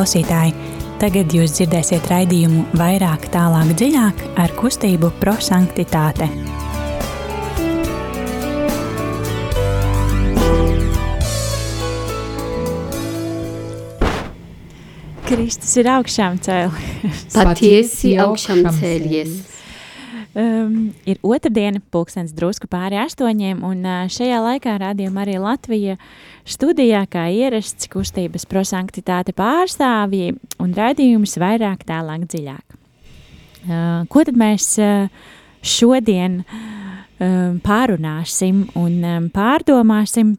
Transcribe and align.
klausītāji! 0.00 0.54
Tagad 1.00 1.32
jūs 1.32 1.52
dzirdēsiet 1.56 2.06
raidījumu 2.08 2.62
vairāk, 2.76 3.26
tālāk, 3.32 3.72
dziļāk 3.76 4.22
ar 4.40 4.52
kustību 4.56 5.10
prosanktitāte. 5.20 6.28
Kristus 15.28 15.76
ir 15.80 15.92
augšām 15.98 16.40
cēlies. 16.48 17.26
Patiesi 17.36 18.16
augšām 18.24 18.64
cēlies. 18.80 19.36
Um, 20.30 20.92
ir 21.10 21.18
otrdiena, 21.26 21.80
pulkstens 21.90 22.30
drusku 22.30 22.68
pāri 22.70 22.94
astoņiem, 23.02 23.64
un 23.66 23.80
uh, 23.82 24.04
šajā 24.06 24.36
laikā 24.44 24.76
rādījuma 24.78 25.24
arī 25.24 25.40
Latvija 25.42 25.96
studijā, 26.46 27.00
kā 27.10 27.24
ierasts, 27.34 27.88
kustības 27.90 28.46
prosanktitāte 28.46 29.34
pārstāvji 29.34 30.36
un 30.62 30.74
raidījums 30.76 31.34
vairāk 31.42 31.82
tālāk 31.88 32.28
dziļāk. 32.30 32.76
Uh, 33.66 34.06
ko 34.06 34.22
tad 34.28 34.38
mēs 34.38 34.68
uh, 34.78 35.10
šodien 35.66 36.44
uh, 36.44 37.58
pārunāsim 37.66 38.68
un 38.78 39.00
um, 39.02 39.26
pārdomāsim? 39.34 40.36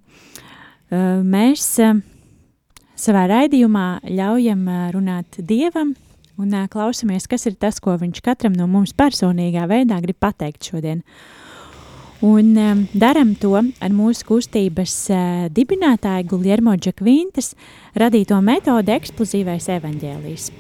Uh, 0.88 1.20
mēs 1.20 1.68
uh, 1.84 2.00
savā 2.96 3.26
raidījumā 3.34 3.90
ļaujam 4.08 4.64
uh, 4.72 4.88
runāt 4.96 5.44
Dievam, 5.44 5.98
un 6.42 6.58
klausamies, 6.72 7.28
kas 7.30 7.46
ir 7.50 7.56
tas, 7.62 7.80
ko 7.84 7.96
viņš 8.02 8.22
katram 8.26 8.56
no 8.58 8.68
mums 8.70 8.96
personīgā 8.98 9.68
veidā 9.70 10.00
grib 10.02 10.18
pateikt 10.22 10.72
šodien. 10.72 11.04
Un 12.22 12.54
um, 12.62 12.84
daram 12.94 13.34
to 13.34 13.56
ar 13.58 13.94
mūsu 13.98 14.28
kustības 14.28 14.94
uh, 15.10 15.48
dibinātāju 15.50 16.28
Guljermo 16.30 16.76
Džakvintas 16.78 17.56
radīto 17.98 18.38
metodi 18.46 18.94
eksplozīvais 18.94 19.66
evaņģēlijs. 19.74 20.52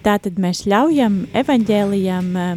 Tātad 0.00 0.40
mēs 0.40 0.64
ļaujam 0.64 1.26
evaņģēlijam 1.36 2.32
uh, 2.32 2.54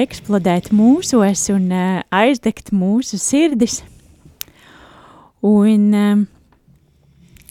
eksplodēt 0.00 0.72
mūsos 0.74 1.46
un 1.54 1.70
uh, 1.70 2.02
aizdegt 2.10 2.74
mūsu 2.74 3.18
sirdis. 3.22 3.84
Un, 5.46 5.90
um, 5.94 6.26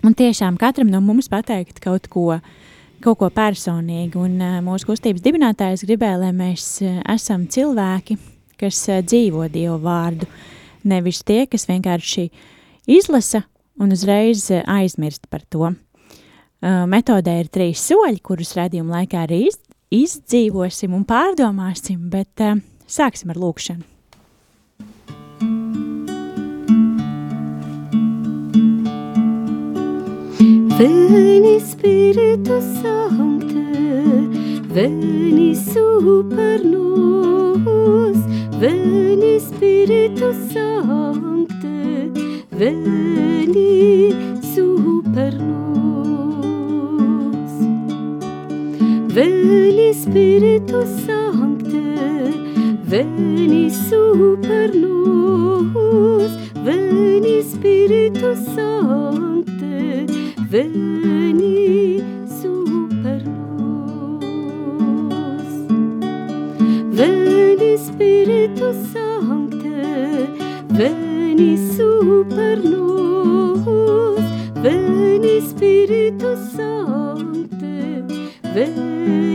un 0.04 0.20
tiešām 0.20 0.60
katram 0.60 0.92
no 0.92 1.00
mums 1.00 1.32
pateikt 1.32 1.80
kaut 1.80 2.12
ko 2.12 2.34
uh, 2.36 2.58
kaut 3.04 3.20
ko 3.22 3.30
personīgu. 3.34 4.22
Un 4.26 4.40
uh, 4.44 4.58
mūsu 4.66 4.90
kustības 4.90 5.24
dibinātājs 5.26 5.86
gribēja, 5.88 6.20
lai 6.24 6.32
mēs 6.36 6.66
uh, 6.86 7.00
esam 7.14 7.48
cilvēki, 7.52 8.18
kas 8.60 8.82
uh, 8.90 9.02
dzīvo 9.06 9.48
Dievu 9.52 9.80
vārdu. 9.84 10.30
Nevis 10.90 11.22
tie, 11.28 11.44
kas 11.52 11.68
vienkārši 11.68 12.30
izlasa 12.90 13.44
un 13.80 13.92
uzreiz 13.96 14.48
aizmirst 14.64 15.28
par 15.32 15.44
to. 15.52 15.74
Metodē 16.60 17.38
ir 17.40 17.52
trīs 17.52 17.84
soļi, 17.88 18.20
kurus 18.24 18.56
redzījuma 18.56 18.98
laikā 19.02 19.26
arī 19.28 19.46
iz, 19.48 19.60
izdzīvosim 19.96 20.96
un 20.96 21.06
pārdomāsim, 21.08 22.10
bet 22.12 22.44
sāksim 22.88 23.32
ar 23.32 23.40
lūkšanu. 23.40 23.99
Ven 30.80 31.44
Espíritu 31.44 32.62
Santo, 32.82 33.54
ven 34.74 35.54
super 35.54 36.64
nos, 36.64 38.18
ven 38.58 39.22
Espíritu 39.22 40.34
Santo, 40.54 41.68
ven 42.58 43.52
super 44.56 45.34
nos. 45.34 46.32
Ven 49.14 49.80
Espíritu 49.80 50.84
Santo, 51.06 51.82
ven 52.86 53.70
super 53.70 54.74
nos, 54.74 56.32
ven 56.64 57.26
Espíritu 57.26 58.34
Santo, 58.56 59.29
veni 60.50 62.02
super 62.42 63.22
nos. 63.58 64.10
Veni 66.98 67.78
Spiritus 67.78 68.78
Sancte, 68.94 70.28
veni 70.70 71.58
super 71.76 72.58
nos. 72.64 74.26
Veni 74.64 75.42
Spiritus 75.42 76.40
Sancte, 76.58 78.04
veni 78.56 79.29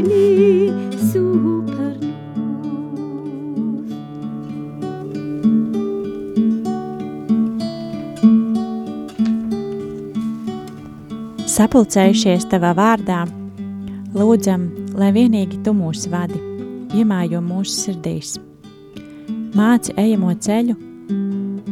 Sapulcējušies 11.54 12.48
tavā 12.50 12.72
vārdā, 12.74 13.20
lūdzam, 14.10 14.64
lai 14.98 15.12
vienīgi 15.14 15.60
tu 15.62 15.70
mūs 15.76 16.08
vadi, 16.10 16.40
iemājo 16.98 17.38
mūsu 17.46 17.76
sirdīs. 17.76 18.32
Māci 19.54 19.94
ejamo 19.94 20.32
ceļu 20.34 20.74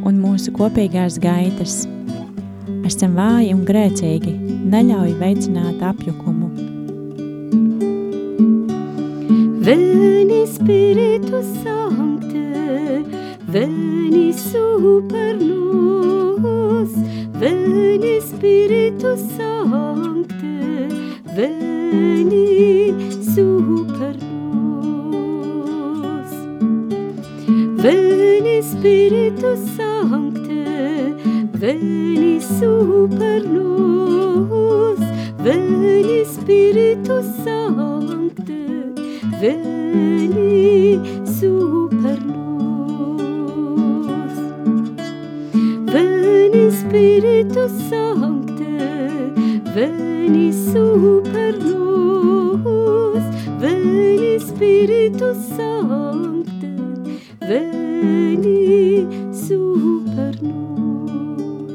un 0.06 0.20
mūsu 0.22 0.54
kopīgās 0.54 1.16
gaitas. 1.24 1.80
Esam 2.86 3.18
vāji 3.18 3.50
un 3.56 3.64
grēcīgi, 3.66 4.36
neļauj 4.70 5.16
veicināt 5.18 5.82
apjukumu. 5.90 6.52
Veni 9.66 10.44
Spiritus 10.52 11.50
Sancte, 11.64 13.02
veni 13.50 14.28
super 14.30 15.42
nos, 15.42 16.01
veni 17.42 18.20
Spiritus 18.20 19.20
Sancte, 19.36 20.88
veni 21.36 22.94
super 23.34 24.14
nos. 24.22 26.32
Veni 27.82 28.62
Spiritus 28.62 29.60
Sancte, 29.76 30.62
veni 31.58 32.40
super 32.40 33.42
nos, 33.56 35.00
veni 35.42 36.24
Spiritus 36.24 37.26
Sancte, 37.42 38.62
veni 39.40 41.00
Veni 45.92 46.70
Spiritus 46.72 47.72
Sancte, 47.90 48.64
veni 49.74 50.52
super 50.52 51.58
nos, 51.60 53.24
veni 53.60 54.40
Spiritus 54.40 55.36
Sancte, 55.56 56.70
veni 57.44 59.04
super 59.36 60.32
nos. 60.40 61.74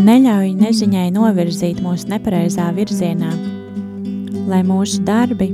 Neļauj 0.00 0.54
neziņai 0.62 1.10
novirzīt 1.12 1.84
mūsu 1.84 2.08
nepareizā 2.14 2.70
virzienā, 2.72 3.34
lai 4.48 4.64
mūsu 4.64 5.04
darbi 5.04 5.52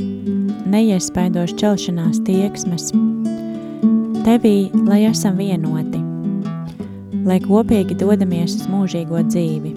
neiespaido 0.70 1.48
šķelšanās 1.50 2.22
tieksmes. 2.30 2.92
Tevī, 4.26 4.72
lai 4.88 5.04
esam 5.06 5.36
vienoti, 5.38 6.00
lai 7.28 7.36
kopīgi 7.44 7.94
dodamies 8.00 8.56
uz 8.58 8.64
mūžīgo 8.66 9.20
dzīvi, 9.28 9.70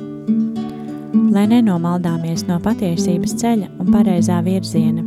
lai 1.35 1.43
nenomaldāmies 1.51 2.47
no 2.47 2.57
patiesības 2.65 3.37
ceļa 3.43 3.69
un 3.77 3.93
pareizā 3.93 4.39
virziena. 4.41 5.05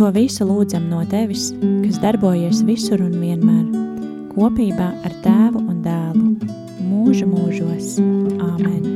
To 0.00 0.08
visu 0.16 0.48
lūdzam 0.48 0.88
no 0.88 1.04
Tevis, 1.12 1.50
kas 1.84 2.00
darbojies 2.00 2.64
visur 2.64 3.04
un 3.04 3.20
vienmēr, 3.20 3.68
kopībā 4.32 4.94
ar 5.04 5.20
Tēvu 5.28 5.66
un 5.68 5.80
Dēlu, 5.84 6.30
mūžu 6.80 7.28
mūžos. 7.28 7.98
Āmen! 8.40 8.95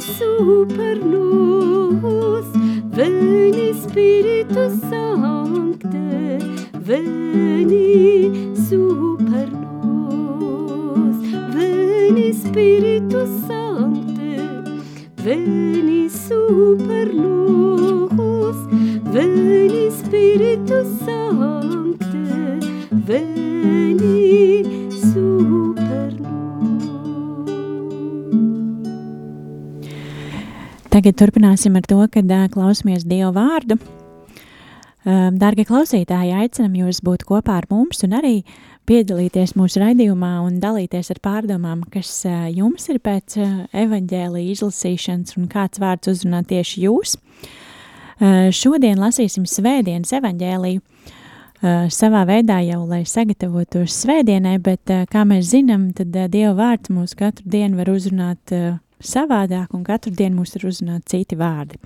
Super 0.00 0.80
super 0.90 1.04
nos, 1.04 2.46
veni 2.96 3.74
Spiritus 3.74 4.80
Sancte, 4.88 6.38
veni 6.74 8.54
super 8.68 9.48
nos, 9.50 11.16
veni 11.54 12.32
Spiritus 12.32 13.30
Sancte, 13.46 14.36
veni 15.22 15.89
Tagad 31.00 31.16
turpināsim 31.16 31.78
ar 31.78 31.86
to, 31.88 31.96
kad 32.12 32.28
klausāmies 32.52 33.06
Dieva 33.08 33.30
vārdu. 33.32 33.78
Dārgie 35.40 35.64
klausītāji, 35.64 36.34
aicinam 36.36 36.74
jūs 36.76 36.98
būt 37.00 37.22
kopā 37.24 37.54
ar 37.56 37.66
mums 37.70 38.04
un 38.04 38.18
arī 38.18 38.32
piedalīties 38.84 39.54
mūsu 39.56 39.80
raidījumā 39.80 40.34
un 40.44 40.58
dalīties 40.60 41.08
ar 41.14 41.22
pārdomām, 41.24 41.86
kas 41.88 42.10
jums 42.52 42.90
ir 42.92 42.98
pēc 43.00 43.38
evaņģēlīja 43.80 44.58
izlasīšanas 44.58 45.38
un 45.40 45.48
kāds 45.48 45.80
vārds 45.80 46.12
uzrunā 46.12 46.42
tieši 46.52 46.84
jūs. 46.84 47.16
Šodien 48.60 49.00
lasīsim 49.00 49.48
svētdienas 49.48 50.12
evaņģēliju. 50.20 50.84
Uh, 50.84 51.88
savā 51.92 52.26
veidā 52.28 52.60
jau, 52.64 52.84
lai 52.92 53.06
sagatavotos 53.08 53.96
svētdienai, 54.02 54.58
bet, 54.60 54.92
kā 55.08 55.24
mēs 55.24 55.48
zinām, 55.54 55.90
tad 55.96 56.12
Dieva 56.12 56.52
vārds 56.60 56.92
mūs 56.92 57.16
katru 57.16 57.48
dienu 57.56 57.80
var 57.80 57.88
uzrunāt 57.96 58.52
savādāk, 59.04 59.72
un 59.76 59.84
katru 59.86 60.12
dienu 60.14 60.40
mūs 60.40 60.56
var 60.56 60.68
uzrunāt 60.70 61.06
citi 61.10 61.38
vārdi. 61.38 61.80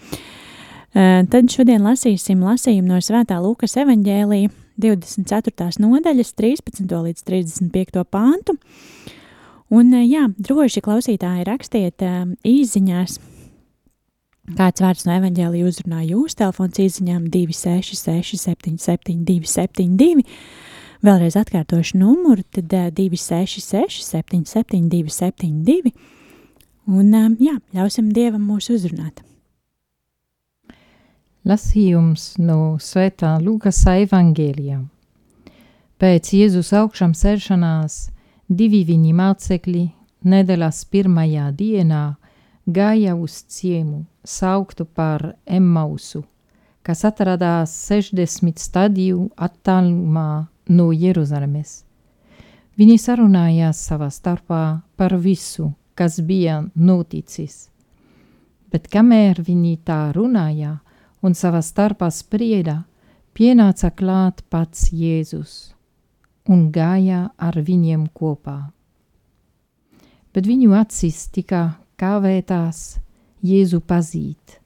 Uh, 0.94 1.25
tad 1.26 1.50
šodien 1.50 1.82
lasīsim 1.82 2.43
lasījumu 2.46 2.93
no 2.93 3.00
Svētā 3.02 3.40
Lūkas 3.43 3.75
evaņģēlīja 3.82 4.52
24. 4.78 5.70
nodaļas 5.82 6.34
13. 6.38 6.87
līdz 6.87 7.25
35. 7.26 8.05
pāntu. 8.06 8.55
Un, 9.75 9.90
uh, 9.90 10.05
jā, 10.06 10.28
droši 10.38 10.82
klausītāji 10.84 11.46
rakstiet 11.49 12.05
uh, 12.06 12.28
īziņās, 12.46 13.19
kāds 14.55 14.84
vārds 14.84 15.06
no 15.08 15.16
evaņģēlīja 15.19 15.70
uzrunā 15.72 16.05
jūs, 16.06 16.38
telefons 16.38 16.78
īziņām 16.87 17.26
266 17.26 18.38
77 18.46 19.25
272. 19.26 20.22
Vēlreiz 21.05 21.34
atkārtošu 21.37 21.99
numuru, 21.99 22.46
tad 22.55 22.70
uh, 22.70 22.90
266 22.94 24.06
77 24.14 24.87
272. 24.94 25.90
Un 26.84 27.14
um, 27.16 27.36
jā, 27.40 27.54
ļausim 27.72 28.10
Dievam 28.12 28.42
mūs 28.44 28.69
uzrunāt. 28.72 29.22
Lasījums 31.44 32.34
no 32.40 32.76
Svētā 32.81 33.34
Lūkas 33.40 33.82
evanģēlijā. 33.88 34.82
Pēc 36.00 36.32
Jēzus 36.36 36.72
augšām 36.76 37.14
celšanās 37.16 38.10
divi 38.48 38.82
viņa 38.84 39.12
mācekļi 39.16 39.84
nedēļas 40.28 40.82
pirmajā 40.92 41.50
dienā 41.56 42.02
gāja 42.66 43.14
uz 43.16 43.38
ciemu, 43.48 44.04
sauktu 44.25 44.84
par 44.84 45.34
Emmausu, 45.44 46.25
kas 46.84 47.04
atradās 47.08 47.72
60 47.88 48.60
stadiju 48.60 49.30
attālumā 49.37 50.46
no 50.69 50.90
Jeruzalemes. 50.92 51.82
Viņi 52.76 52.98
sarunājās 52.98 53.80
savā 53.88 54.10
starpā 54.10 54.62
par 54.96 55.16
visu, 55.16 55.70
kas 55.94 56.19
bija 56.20 56.62
noticis. 56.75 57.69
Bet 58.70 58.88
kamēr 58.91 59.41
viņi 59.46 59.76
tā 59.87 60.11
runāja 60.14 60.79
un 61.23 61.37
savā 61.38 61.62
starpā 61.62 62.11
sprieda, 62.11 62.82
pienāca 63.35 63.91
klāt 63.94 64.43
pats 64.50 64.91
Jēzus 64.93 65.75
un 66.50 66.69
gāja 66.75 67.29
ar 67.38 67.56
viņiem 67.56 68.08
kopā. 68.12 68.58
Bet 70.35 70.49
viņu 70.50 70.75
acis 70.76 71.29
tika 71.32 71.79
kavētās 72.00 72.99
Jēzu 73.44 73.81
pazīt, 73.87 74.58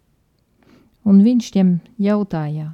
un 1.04 1.20
viņš 1.22 1.50
tiem 1.54 1.72
jautāja, 2.00 2.72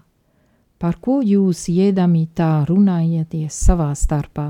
par 0.79 0.99
ko 1.01 1.21
jūs 1.25 1.67
iedami 1.73 2.27
tā 2.37 2.65
runājaties 2.69 3.57
savā 3.67 3.91
starpā? 3.97 4.49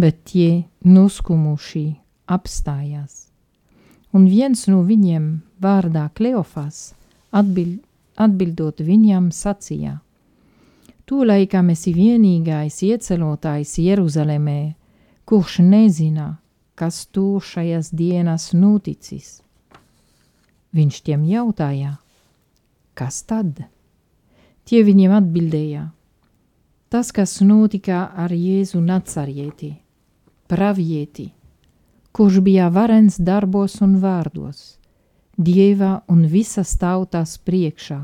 Bet 0.00 0.22
tie 0.30 0.64
noskumuši 0.84 1.99
apstājās. 2.30 3.26
Un 4.14 4.26
viens 4.30 4.66
no 4.70 4.82
viņiem, 4.86 5.26
vārdā 5.62 6.08
Kleofas, 6.14 6.94
atbild, 7.30 7.78
atbildot 8.18 8.82
viņam, 8.82 9.30
sacīja: 9.34 10.00
Tu 11.06 11.22
laikam 11.26 11.70
esi 11.74 11.92
vienīgais 11.94 12.82
iecelotājs 12.86 13.76
Jeruzalemē, 13.82 14.74
kurš 15.26 15.60
nezina, 15.62 16.38
kas 16.74 17.06
tur 17.06 17.42
šajās 17.42 17.92
dienās 17.94 18.50
noticis. 18.54 19.40
Viņš 20.74 21.02
tiem 21.06 21.24
jautāja: 21.26 21.96
Kas 22.94 23.22
tad? 23.22 23.64
Tie 24.66 24.82
viņiem 24.86 25.14
atbildēja: 25.18 25.88
Tas, 26.90 27.12
kas 27.14 27.38
notika 27.46 28.08
ar 28.18 28.34
Jēzu 28.34 28.82
Nacarieti, 28.82 29.76
pravieti 30.50 31.30
kurš 32.12 32.40
bija 32.40 32.68
varens 32.68 33.18
darbos 33.18 33.80
un 33.84 33.98
vārdos, 34.02 34.78
dieva 35.36 36.00
un 36.08 36.24
visas 36.26 36.76
tautas 36.78 37.36
priekšā, 37.38 38.00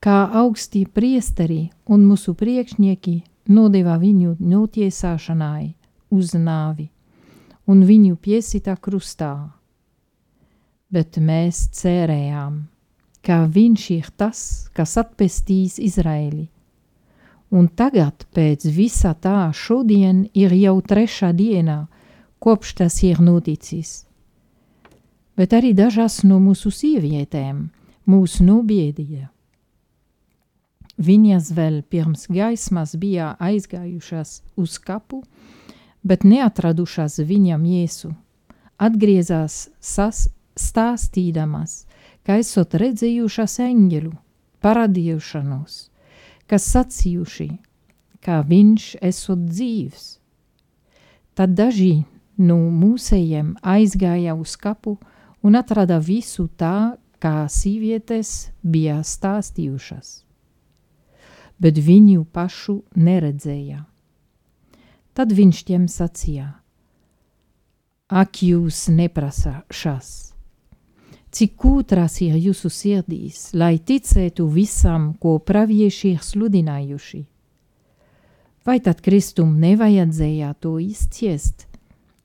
kā 0.00 0.18
augsti 0.42 0.86
priesteri 0.86 1.70
un 1.86 2.06
mūsu 2.06 2.34
priekšnieki 2.38 3.16
nodeva 3.48 3.96
viņu 3.98 4.36
notiesāšanai 4.40 5.74
uz 6.10 6.34
nāvi 6.34 6.88
un 7.66 7.82
viņu 7.86 8.16
piesita 8.22 8.76
krustā. 8.78 9.34
Bet 10.90 11.18
mēs 11.18 11.66
cerējām, 11.74 12.60
ka 13.26 13.42
viņš 13.50 13.86
ir 13.96 14.10
tas, 14.16 14.40
kas 14.72 14.94
atpestīs 15.02 15.80
Izraeli. 15.82 16.46
Un 17.50 17.66
tagad 17.68 18.26
pēc 18.34 18.66
visa 18.74 19.14
tā 19.14 19.50
šodien 19.54 20.26
ir 20.34 20.54
jau 20.54 20.78
trešā 20.82 21.32
diena, 21.34 21.86
kopš 22.38 22.74
tas 22.80 23.02
ir 23.02 23.20
noticis. 23.20 24.04
Bet 25.36 25.52
arī 25.52 25.74
dažas 25.76 26.22
no 26.24 26.38
mūsu 26.40 26.72
sievietēm 26.72 27.66
mūs 28.08 28.38
nobiedīja. 28.40 29.28
Viņas 30.96 31.50
vēl 31.52 31.82
pirms 31.92 32.24
gaismas 32.32 32.94
bija 32.96 33.34
aizgājušas 33.36 34.40
uz 34.56 34.78
kapu, 34.80 35.20
bet 36.00 36.24
neatradušas 36.24 37.18
viņam 37.20 37.66
jēsu. 37.68 38.14
Atgriezās 38.80 39.68
sas, 39.80 40.28
stāstīdamas, 40.56 41.84
ka 42.24 42.38
esot 42.40 42.74
redzējušas 42.80 43.58
eņģelu, 43.66 44.12
paradījušanos, 44.64 45.76
kas 46.48 46.68
sacījuši, 46.72 47.48
ka 48.24 48.40
viņš 48.48 48.88
esot 49.04 49.44
dzīvs. 49.52 50.06
Tad 51.36 51.52
daži 51.56 52.06
no 52.38 52.58
mūsējiem 52.70 53.56
aizgāja 53.62 54.34
uz 54.36 54.56
kapu 54.60 54.96
un 55.42 55.56
atrada 55.56 55.98
visu 55.98 56.48
tā, 56.58 56.96
kā 57.22 57.46
sievietes 57.48 58.50
bija 58.62 59.00
stāstījušas. 59.00 60.22
Bet 61.56 61.80
viņu 61.80 62.26
pašu 62.32 62.82
neredzēja. 63.00 63.86
Tad 65.16 65.32
viņš 65.32 65.62
tiem 65.64 65.86
sacīja: 65.88 66.50
Ak, 68.12 68.42
jūs 68.44 68.86
neprasāšas! 68.92 70.36
Cik 71.36 71.56
kūtras 71.60 72.20
ir 72.24 72.36
jūsu 72.40 72.70
sirdīs, 72.72 73.50
lai 73.52 73.76
ticētu 73.76 74.46
visam, 74.48 75.10
ko 75.20 75.34
pravieši 75.40 76.14
ir 76.14 76.22
sludinājuši? 76.24 77.22
Vai 78.64 78.78
tad 78.80 79.02
Kristum 79.04 79.56
nevajadzēja 79.60 80.54
to 80.60 80.78
izciest, 80.80 81.66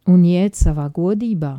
un 0.08 0.24
iet 0.25 0.58
savā 0.58 0.88
godībā. 0.93 1.53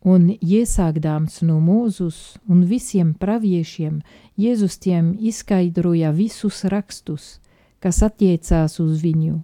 Un 0.00 0.30
iesākdams 0.40 1.42
no 1.44 1.58
mūzus 1.60 2.38
un 2.48 2.64
visiem 2.64 3.12
praviešiem, 3.20 4.00
Jēzus 4.40 4.78
tiem 4.80 5.12
izskaidroja 5.20 6.14
visus 6.16 6.62
rakstus, 6.64 7.36
kas 7.84 8.00
attiecās 8.02 8.78
uz 8.80 9.02
viņu. 9.04 9.42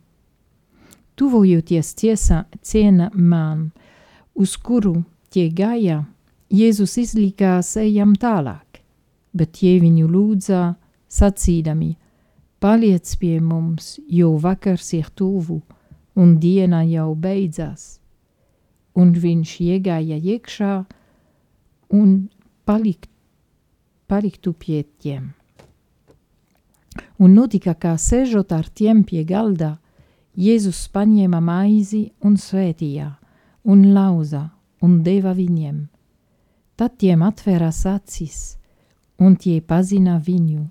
Tuvojoties 1.17 1.93
ciesa, 1.97 2.47
ciena 2.63 3.11
man, 3.13 3.71
uz 4.35 4.57
kuru 4.57 5.03
tie 5.29 5.51
gāja, 5.53 6.07
Jēzus 6.49 6.97
izlikās 7.05 7.77
ejam 7.77 8.15
tālāk, 8.17 8.81
bet 9.37 9.53
tie 9.61 9.77
viņu 9.83 10.09
lūdza, 10.09 10.77
sacīdami, 11.13 11.97
paliec 12.61 13.13
pie 13.21 13.41
mums, 13.41 13.99
jo 14.09 14.37
vakars 14.41 14.95
ir 14.97 15.13
tuvu, 15.13 15.61
un 16.17 16.37
diena 16.41 16.83
jau 16.89 17.15
beidzās. 17.15 17.99
Un 18.97 19.13
viņš 19.13 19.57
iegāja 19.61 20.17
iekšā 20.17 20.75
un 21.93 22.13
palikt, 22.65 23.11
paliktu 24.09 24.53
pie 24.57 24.85
tiem. 24.99 25.35
Un 27.21 27.35
notika, 27.37 27.75
kā 27.77 27.97
sēžot 28.01 28.53
ar 28.57 28.69
tiem 28.73 29.05
pie 29.05 29.25
galda, 29.29 29.77
Jēzus 30.37 30.83
paņēma 30.93 31.39
maizi 31.41 32.03
un 32.21 32.35
svētījā, 32.37 33.09
un 33.73 33.85
lauza, 33.97 34.43
un 34.85 34.99
deva 35.05 35.33
viņiem. 35.33 35.87
Tad 36.77 36.99
tiem 37.01 37.23
atvērās 37.25 37.87
acis, 37.89 38.41
un 39.17 39.39
tie 39.41 39.63
pazina 39.65 40.19
viņu, 40.21 40.67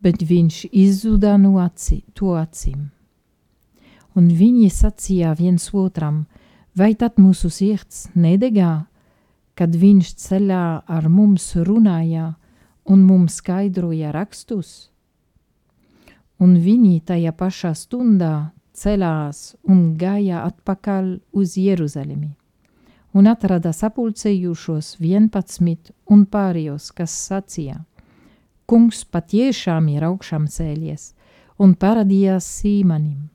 bet 0.00 0.24
viņš 0.24 0.62
izzuda 0.72 1.36
no 1.36 1.58
aci, 1.60 2.00
to 2.16 2.32
acīm. 2.40 2.88
Un 4.18 4.28
viņi 4.34 4.68
sacīja 4.74 5.36
viens 5.38 5.68
otram, 5.70 6.26
vai 6.74 6.94
tad 6.98 7.20
mūsu 7.22 7.52
sirds 7.54 8.08
nedegā, 8.18 8.88
kad 9.54 9.74
viņš 9.74 10.14
ceļā 10.26 10.66
ar 10.86 11.08
mums 11.08 11.52
runāja 11.54 12.32
un 12.88 13.04
mums 13.06 13.38
skaidroja 13.38 14.10
rakstus? 14.14 14.88
un 16.38 16.54
viņi 16.62 17.00
tajā 17.06 17.32
pašā 17.34 17.72
stundā 17.74 18.50
celās 18.78 19.56
un 19.66 19.96
gāja 19.98 20.44
atpakaļ 20.46 21.10
uz 21.34 21.56
Jeruzalemi, 21.58 22.30
un 23.14 23.30
atrada 23.30 23.72
sapulcējušos 23.74 24.96
vienpadsmit 25.02 25.92
un 26.06 26.24
pārējos, 26.30 26.92
kas 26.94 27.14
sacīja: 27.26 27.82
Kungs 28.68 29.04
patiešām 29.04 29.88
ir 29.88 30.06
augšām 30.06 30.46
cēlies 30.46 31.14
un 31.58 31.74
parādījās 31.74 32.46
Sīmanim. 32.60 33.30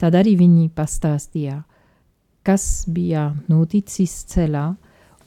Tad 0.00 0.16
arī 0.16 0.32
viņi 0.40 0.70
pastāstīja, 0.72 1.58
kas 2.46 2.86
bija 2.88 3.30
noticis 3.50 4.14
ceļā 4.32 4.64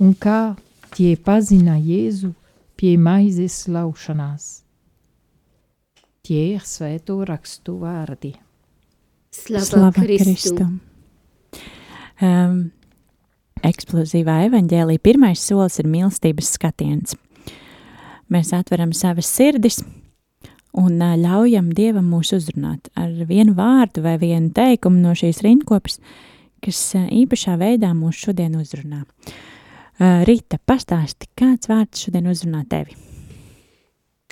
un 0.02 0.14
kā 0.18 0.56
tie 0.96 1.14
pazina 1.18 1.78
Jēzu 1.78 2.34
pie 2.80 2.96
maizes 2.98 3.68
laušanās. 3.70 4.64
Tie 6.24 6.56
ir 6.56 6.64
svēto 6.66 7.20
rakstu 7.28 7.78
vārdi. 7.82 8.34
Slava, 9.34 9.66
Slava 9.66 9.92
Kristu. 9.98 10.30
Kristum. 10.30 10.80
Um, 12.24 12.58
eksplozīvā 13.66 14.44
evaņģēlī 14.48 15.00
pirmais 15.04 15.42
solis 15.44 15.82
ir 15.82 15.90
mīlestības 15.92 16.54
skatiens. 16.58 17.18
Mēs 18.32 18.54
atveram 18.56 18.94
savas 18.96 19.30
sirdis 19.30 19.82
un 20.80 21.00
ļaujam 21.00 21.72
Dievam 21.76 22.10
mūs 22.12 22.34
uzrunāt 22.36 22.90
ar 23.00 23.12
vienu 23.30 23.56
vārdu 23.58 24.04
vai 24.06 24.18
vienu 24.22 24.52
teikumu 24.56 25.02
no 25.04 25.14
šīs 25.18 25.44
rindkopas, 25.46 26.00
kas 26.64 26.82
īpašā 26.96 27.58
veidā 27.62 27.94
mūs 27.98 28.20
šodien 28.26 28.58
uzrunā. 28.60 29.04
Rīta, 30.00 30.58
pastāsti, 30.66 31.30
kāds 31.38 31.70
vārds 31.70 32.08
šodien 32.08 32.28
uzrunā 32.32 32.64
tevi? 32.70 32.98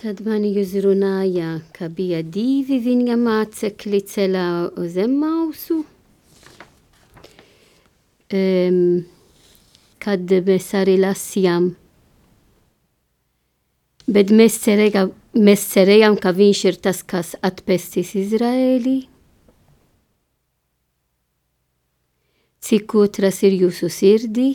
Tad 0.01 0.23
mani 0.25 0.49
uzrunāja, 0.57 1.59
ka 1.77 1.85
bija 1.93 2.23
divi 2.25 2.79
viņa 2.81 3.19
mācekļi 3.21 3.99
ceļā 4.09 4.45
uz 4.81 4.95
Emmausu. 4.97 5.83
Um, 8.31 9.03
kad 10.01 10.33
mēs 10.47 10.71
arī 10.79 10.95
lasījām. 11.03 11.75
Bet 14.11 14.31
mēs 14.35 14.57
cerējām, 14.65 15.13
mēs 15.39 15.63
cerējām, 15.71 16.17
ka 16.19 16.33
viņš 16.35 16.65
ir 16.67 16.79
tas, 16.83 16.99
kas 17.07 17.35
atpestīs 17.39 18.11
Izraēlī. 18.19 18.97
Cik 22.61 22.93
otras 22.99 23.39
ir 23.47 23.55
jūsu 23.63 23.87
sirdī? 23.89 24.49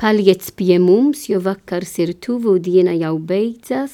Paliec 0.00 0.48
pie 0.58 0.78
mums, 0.82 1.28
jo 1.30 1.38
vakars 1.42 1.98
ir 2.02 2.14
tuvu, 2.18 2.56
diena 2.58 2.94
jau 2.96 3.14
beidzas. 3.22 3.92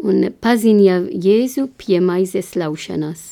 Un 0.00 0.30
paziņa 0.42 0.96
Jēzu 1.12 1.68
pie 1.78 2.00
maizes 2.02 2.54
laušanas. 2.58 3.26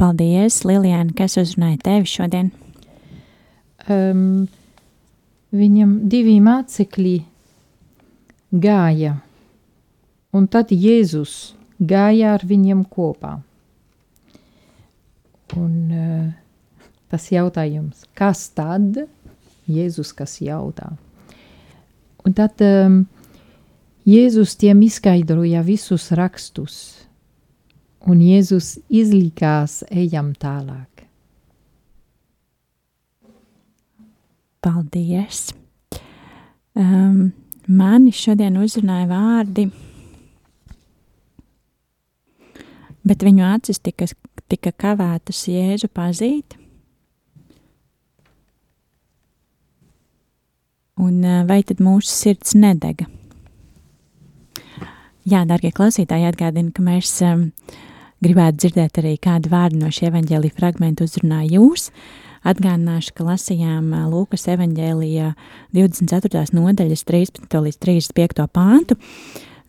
Paldies, 0.00 0.62
Lilijāna, 0.66 1.12
kas 1.16 1.36
uzrunāja 1.40 1.82
tevi 1.84 2.10
šodien. 2.10 2.54
Um, 3.86 4.46
viņam 5.54 5.92
divi 6.10 6.36
mācekļi 6.42 7.16
gāja, 8.50 9.12
un 10.34 10.48
tad 10.50 10.72
Jēzus 10.74 11.54
gāja 11.78 12.34
ar 12.34 12.46
viņiem 12.46 12.82
kopā. 12.90 13.36
Un 15.56 15.74
uh, 15.94 16.24
tas 17.12 17.28
jautājums, 17.30 18.02
kas 18.18 18.48
tad? 18.56 19.04
Jēzus, 19.70 20.12
kas 20.14 20.38
jautā. 20.42 20.92
Un 22.26 22.34
tad 22.34 22.62
um, 22.66 23.04
Jēzus 24.06 24.54
tiem 24.58 24.82
izskaidroja 24.86 25.62
visus 25.66 26.10
rakstus, 26.14 26.76
un 28.06 28.22
Jēzus 28.22 28.76
izlikās 28.90 29.80
ejam 29.90 30.34
tālāk. 30.38 30.95
Paldies! 34.96 35.50
Um, 36.72 37.34
mani 37.68 38.14
šodien 38.16 38.54
uzrunāja 38.56 39.04
vārdi, 39.10 39.66
bet 43.04 43.24
viņu 43.26 43.44
acis 43.44 43.82
tika, 43.84 44.08
tika 44.48 44.72
kavētas 44.72 45.42
Jēzu 45.52 45.92
pazīt. 45.92 46.56
Un 50.96 51.20
uh, 51.20 51.42
vai 51.44 51.60
tad 51.60 51.84
mūsu 51.84 52.08
sirds 52.08 52.56
nedega? 52.56 53.04
Jā, 55.28 55.44
darbie 55.44 55.76
klausītāji, 55.76 56.30
atgādinu, 56.30 56.72
ka 56.72 56.88
mēs 56.88 57.18
um, 57.26 57.50
gribētu 58.24 58.64
dzirdēt 58.64 59.02
arī 59.04 59.18
kādu 59.20 59.52
vārdu 59.52 59.84
no 59.84 59.92
šī 59.92 60.08
evaņģēlīja 60.08 60.56
fragmenta 60.56 61.04
uzrunā 61.04 61.44
jūs. 61.50 61.90
Atgādināšu, 62.46 63.10
ka 63.16 63.26
lasījām 63.26 63.90
uh, 63.90 64.06
Lūkas 64.12 64.46
evaņģēlijā 64.54 65.32
24. 65.74 66.44
nodaļas 66.54 67.02
13. 67.08 67.56
līdz 67.66 67.80
35. 67.82 68.46
pāntu. 68.54 68.98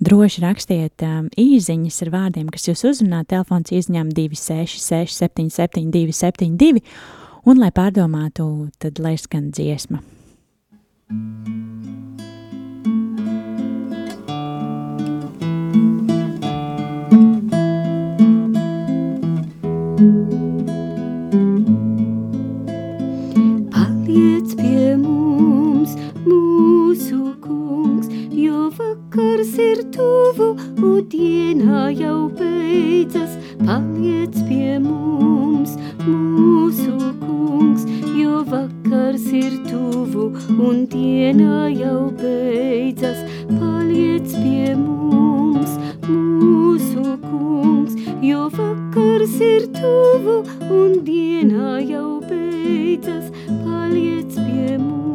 Droši 0.03 0.43
rakstiet 0.43 1.01
um, 1.01 1.31
īsiņas 1.41 2.03
ar 2.05 2.11
vārdiem, 2.13 2.51
kas 2.53 2.67
jūs 2.69 2.85
uzrunā. 2.85 3.23
Telefons 3.25 3.73
izņem 3.73 4.11
266, 4.13 5.17
77, 5.17 5.89
272. 5.95 6.85
Un, 7.47 7.63
lai 7.63 7.71
pārdomātu, 7.73 8.67
tad 8.77 9.01
lai 9.01 9.15
skan 9.17 9.49
dziesma. 9.55 10.03
Paliec 11.07 11.57
vakars 28.77 29.57
ir 29.57 29.79
tuvu, 29.95 30.47
un 30.77 31.07
diena 31.09 31.89
jau 31.99 32.29
beidzas. 32.39 33.33
Paliec 33.65 34.35
pie 34.47 34.77
mums, 34.83 35.73
mūsu 36.03 37.13
kungs, 37.23 37.87
jo 38.19 38.43
vakars 38.51 39.25
ir 39.41 39.57
tuvu, 39.69 40.27
un 40.67 40.85
diena 40.93 41.65
jau 41.73 42.11
beidzas. 42.21 43.23
Paliec 43.57 44.29
pie 44.43 44.75
mums, 44.83 45.73
mūsu 46.05 47.17
kungs, 47.25 47.97
jo 48.29 48.45
vakars 48.59 49.39
ir 49.51 49.67
tuvu, 49.79 50.37
un 50.81 51.01
diena 51.09 51.79
jau 51.81 52.21
beidzas. 52.29 53.33
Paliec 53.65 54.37
pie 54.37 54.77
mums, 54.77 55.06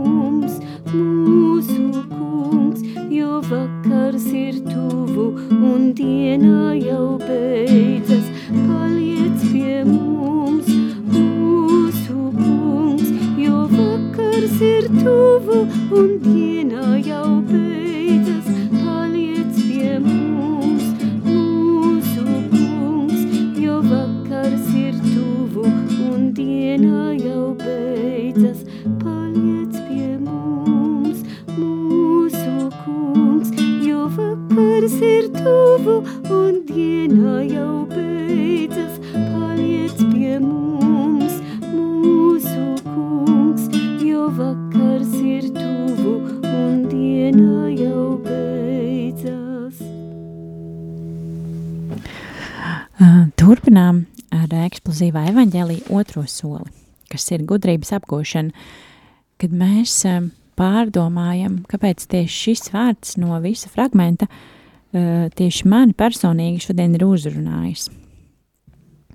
un 5.62 5.92
diena 5.95 6.75
jau 6.75 7.19
beidzas. 7.19 8.26
Paliec 8.66 9.38
pie 9.52 9.85
mums, 9.87 10.69
mūsu 11.14 12.19
kungs, 12.38 13.09
jo 13.47 13.64
vakars 13.75 14.61
ir 14.75 14.88
tuvu, 15.00 15.64
un 16.02 16.14
diena 16.26 16.97
jau 16.99 17.26
beidzas. 17.40 17.62
Ar 54.93 54.99
eksplozīvā 54.99 55.31
evaņģēlī 55.33 55.77
otro 55.91 56.23
soli, 56.29 56.69
kas 57.09 57.31
ir 57.33 57.45
gudrības 57.49 57.93
apgūšana, 57.97 58.53
kad 59.41 59.51
mēs 59.51 60.05
uh, 60.05 60.29
pārdomājam, 60.57 61.65
kāpēc 61.67 62.05
tieši 62.07 62.53
šis 62.53 62.73
vārds 62.73 63.17
no 63.17 63.41
visa 63.41 63.69
fragmenta 63.73 64.29
uh, 64.29 65.31
tieši 65.33 65.69
mani 65.69 65.95
personīgi 65.95 66.61
šodien 66.67 66.95
ir 66.95 67.05
uzrunājis. 67.07 67.89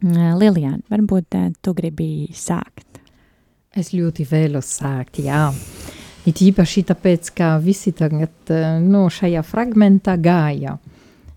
Uh, 0.02 0.34
Lilijāna, 0.38 0.82
varbūt 0.90 1.38
tu 1.62 1.74
gribi 1.74 2.28
sākt? 2.34 3.00
Es 3.78 3.94
ļoti 3.94 4.26
vēlos 4.26 4.66
sākt, 4.80 5.22
jā. 5.22 5.52
It 6.26 6.42
īpaši 6.42 6.88
tāpēc, 6.90 7.32
ka 7.38 7.58
visi 7.62 7.94
tagad 7.96 8.50
no 8.84 9.06
šajā 9.08 9.46
fragmentā 9.46 10.18
gāja. 10.20 10.80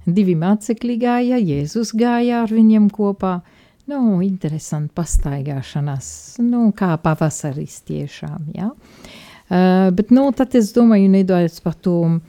Divi 0.08 0.34
mācekļi 0.34 0.96
gāja, 0.98 1.38
Jēzus 1.38 1.92
gāja 1.94 2.42
ar 2.42 2.50
viņiem 2.50 2.88
kopā. 2.90 3.42
Nu, 3.90 4.20
interesanti 4.22 4.92
pastaigāšanās, 4.94 6.10
nu, 6.44 6.68
kā 6.76 6.92
pavasaris 7.02 7.80
tiešām. 7.88 8.50
Ja? 8.54 8.70
Uh, 9.50 9.88
bet, 9.96 10.12
nu, 10.14 10.28
tad 10.36 10.54
es 10.58 10.70
domāju, 10.76 11.08
nedaudz 11.10 11.58
par 11.64 11.74
to 11.74 11.96
uh, 12.06 12.20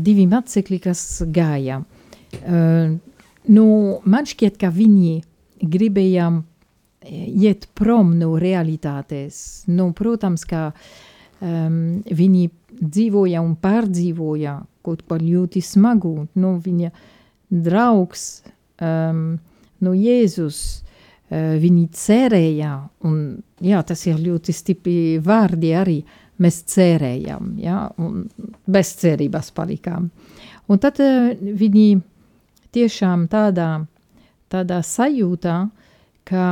divi 0.00 0.24
mācekļi, 0.30 0.78
kas 0.86 1.02
gāja. 1.34 1.82
Uh, 2.40 2.94
nu, 3.52 3.66
man 4.08 4.28
šķiet, 4.28 4.56
ka 4.60 4.70
viņi 4.72 5.18
gribēja 5.60 6.30
iet 7.08 7.68
prom 7.74 8.14
no 8.18 8.36
realitātes. 8.40 9.64
Nu, 9.70 9.90
protams, 9.96 10.44
ka 10.48 10.70
um, 11.40 12.00
viņi 12.04 12.48
dzīvoja 12.78 13.42
un 13.44 13.54
pārdzīvoja 13.60 14.58
kaut 14.86 15.04
ko 15.08 15.18
ļoti 15.20 15.62
smagu. 15.64 16.14
Nu, 16.38 16.56
viņa 16.64 16.90
draugs, 17.48 18.26
um, 18.82 19.38
nu, 19.84 19.94
Jēzus, 19.96 20.60
uh, 20.78 21.54
viņi 21.60 21.88
cerēja, 21.94 22.72
un 23.08 23.20
jā, 23.64 23.82
tas 23.86 24.06
ir 24.06 24.20
ļoti 24.22 24.54
stipri 24.54 24.98
vārdi 25.24 25.74
arī, 25.76 25.98
mēs 26.38 26.62
cerējām, 26.70 27.56
ja, 27.62 27.88
un 27.98 28.26
bez 28.66 28.94
cerības 29.00 29.50
palikām. 29.56 30.10
Un 30.68 30.82
tad 30.82 31.00
uh, 31.02 31.32
viņi 31.34 31.88
tiešām 32.76 33.26
tādā, 33.32 33.70
tādā 34.52 34.82
sajūtā, 34.84 35.56
ka 36.28 36.44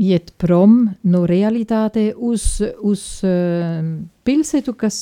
iet 0.00 0.32
prom 0.40 0.76
no 1.12 1.24
realitāte 1.28 2.10
uz, 2.16 2.60
uz 2.86 3.02
uh, 3.26 3.80
pilsētu, 4.24 4.74
kas 4.78 5.00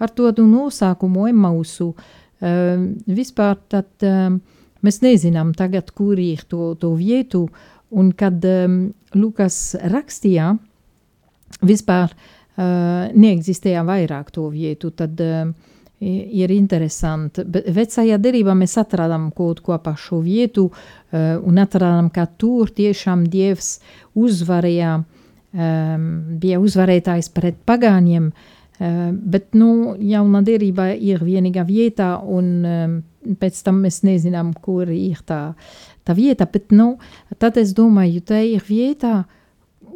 ar 0.00 0.12
tādu 0.16 0.46
nosaukumu 0.48 1.28
Emausu 1.30 1.92
uh, 1.92 2.86
vispār 3.06 3.60
tad 3.70 4.06
uh, 4.06 4.34
mēs 4.86 5.00
nezinām 5.04 5.54
tagad, 5.56 5.92
kur 5.96 6.18
ir 6.20 6.44
to, 6.48 6.74
to 6.80 6.92
vietu, 6.98 7.46
un 7.90 8.12
kad 8.16 8.44
um, 8.46 8.82
Lukas 9.14 9.74
rakstīja, 9.80 10.52
vispār 11.66 12.12
uh, 12.14 13.10
neeksistēja 13.10 13.82
vairāk 13.86 14.30
to 14.34 14.46
vietu, 14.52 14.92
tad 14.96 15.20
uh, 15.24 15.50
ir 16.00 16.54
interesanti. 16.54 17.44
Bet 17.44 17.68
vecajā 17.74 18.20
derībā 18.22 18.54
mēs 18.56 18.78
atradām 18.80 19.28
kaut 19.36 19.60
ko 19.66 19.76
par 19.82 19.98
šo 20.00 20.22
vietu 20.24 20.68
uh, 20.70 21.36
un 21.42 21.60
atradām, 21.60 22.12
ka 22.14 22.28
tur 22.38 22.70
tiešām 22.76 23.26
Dievs 23.30 23.74
uzvarēja, 24.14 24.94
um, 25.00 26.08
bija 26.40 26.62
uzvarētājs 26.62 27.32
pret 27.34 27.60
pagāņiem, 27.68 28.30
uh, 28.30 28.56
bet, 28.80 29.50
nu, 29.52 29.94
jaunā 30.00 30.40
derībā 30.46 30.90
ir 30.96 31.20
vienīgā 31.20 31.66
vieta 31.68 32.14
un 32.24 32.46
um, 32.64 32.94
pēc 33.40 33.58
tam 33.66 33.82
mēs 33.84 34.00
nezinām, 34.06 34.54
kur 34.56 34.88
ir 34.88 35.20
tā, 35.28 35.40
tā 36.08 36.16
vieta, 36.16 36.46
bet, 36.48 36.72
nu, 36.72 36.94
tad 37.38 37.60
es 37.60 37.74
domāju, 37.76 38.22
tā 38.24 38.40
ir 38.46 38.64
vieta, 38.64 39.26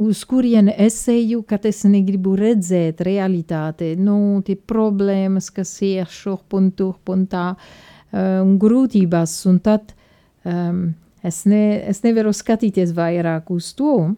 uz 0.05 0.25
kurieni 0.29 0.75
es 0.85 0.99
eju, 1.09 1.43
kad 1.49 1.65
es 1.65 1.81
negribu 1.89 2.35
redzēt 2.37 3.01
realitāti, 3.07 3.95
nu, 3.97 4.43
tie 4.45 4.59
problēmas, 4.59 5.49
kas 5.55 5.73
ir 5.87 6.11
šurp 6.11 6.59
un 6.59 6.71
turp 6.77 7.15
un 7.15 7.25
tā, 7.31 7.51
uh, 7.57 8.41
un 8.45 8.59
grūtības, 8.61 9.39
un 9.49 9.61
tad 9.65 9.95
um, 10.45 10.91
es, 11.25 11.47
ne, 11.49 11.65
es 11.89 12.05
nevaru 12.05 12.37
skatīties 12.37 12.93
vairāk 12.93 13.49
uz 13.55 13.73
to. 13.79 14.11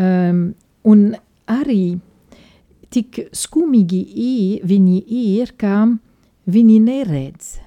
Um, 0.00 0.46
un 0.88 1.10
arī 1.50 1.98
tik 2.90 3.20
skumīgi 3.36 4.00
viņi 4.66 5.00
ir, 5.20 5.54
ka 5.58 5.86
viņi 6.50 6.78
neredz. 6.84 7.58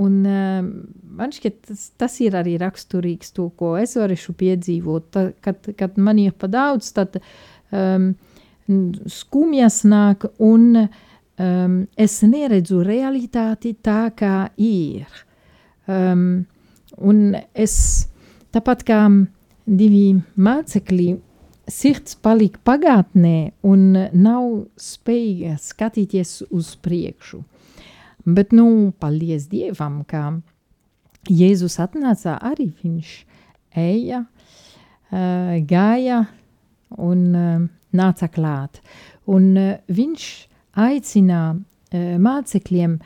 Un 0.00 0.22
um, 0.24 0.68
man 1.16 1.32
šķiet, 1.34 1.56
tas, 1.68 1.84
tas 2.00 2.16
ir 2.24 2.36
arī 2.38 2.56
raksturīgs 2.60 3.34
to, 3.36 3.50
ko 3.58 3.74
es 3.80 3.96
varēšu 3.98 4.34
piedzīvot. 4.40 5.08
Ta, 5.12 5.26
kad, 5.44 5.72
kad 5.76 5.98
man 6.00 6.20
ir 6.22 6.32
pa 6.38 6.48
daudz, 6.50 6.92
tad 6.96 7.18
um, 7.74 8.12
skumjas 9.10 9.82
nāk 9.88 10.28
un 10.38 10.70
um, 10.80 11.74
es 12.00 12.20
neredzu 12.24 12.84
realitāti 12.86 13.74
tā, 13.82 14.06
kā 14.16 14.48
ir. 14.56 15.10
Um, 15.90 16.46
un 16.96 17.34
es, 17.52 17.74
tāpat 18.54 18.86
kā 18.88 19.02
divi 19.66 20.06
mācekļi, 20.40 21.10
sirds 21.70 22.16
palika 22.20 22.60
pagātnē 22.66 23.52
un 23.66 23.94
nav 23.94 24.46
spējīga 24.80 25.56
skatīties 25.62 26.40
uz 26.50 26.74
priekšu. 26.82 27.42
Bet, 28.26 28.52
nu, 28.52 28.92
paldies 29.00 29.46
Dievam, 29.48 30.02
ka 30.04 30.40
Jēzus 31.30 31.78
atnāca 31.80 32.36
arī 32.50 32.70
viņš 32.82 33.14
eja, 33.80 34.24
uh, 34.24 35.56
gāja 35.68 36.20
un 36.98 37.24
uh, 37.34 37.64
nāca 37.96 38.28
klāt. 38.32 38.80
Un 39.30 39.50
uh, 39.56 39.74
viņš 39.88 40.28
aicina 40.80 41.40
uh, 41.54 42.16
mācekļiem 42.20 42.98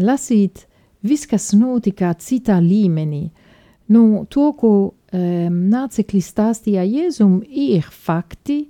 lasīt 0.00 0.66
viss, 1.02 1.28
kas 1.28 1.52
notika 1.58 2.14
citā 2.18 2.58
līmenī. 2.62 3.26
Nu, 3.92 4.24
to, 4.30 4.50
ko 4.56 4.72
um, 4.92 5.56
mācekļi 5.72 6.22
stāstīja 6.24 6.84
Jēzum, 6.86 7.40
ir 7.46 7.86
fakti, 7.90 8.64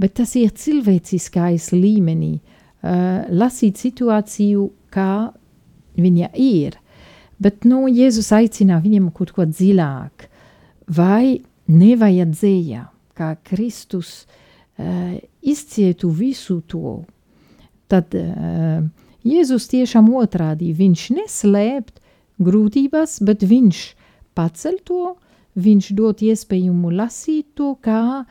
bet 0.00 0.18
tas 0.20 0.34
ir 0.38 0.52
cilvēciskais 0.54 1.72
līmenī. 1.74 2.36
Uh, 2.82 3.22
lasīt 3.30 3.78
situāciju 3.78 4.68
kā 4.92 5.32
viņa 5.98 6.32
ir. 6.38 6.78
Bet 7.42 7.66
nu, 7.66 7.86
Jēzus 7.90 8.30
aicina 8.34 8.78
viņam 8.82 9.10
kaut 9.14 9.32
ko 9.34 9.46
dziļāk, 9.48 10.26
vai 10.94 11.40
nevajadzēja, 11.70 12.84
kā 13.18 13.32
Kristus 13.46 14.22
uh, 14.22 15.16
izcietu 15.42 16.10
visu 16.14 16.60
to. 16.70 17.00
Tad 17.90 18.14
uh, 18.18 18.84
Jēzus 19.26 19.68
tiešām 19.70 20.10
otrādi, 20.18 20.72
viņš 20.74 21.08
neslēpt 21.18 21.98
grūtības, 22.42 23.18
bet 23.26 23.44
viņš 23.46 23.82
pacel 24.36 24.78
to, 24.86 25.16
viņš 25.58 25.90
dot 25.98 26.22
iespējumu 26.24 26.92
lasīt 26.96 27.52
to 27.58 27.74
kā 27.84 28.02
uh, 28.22 28.26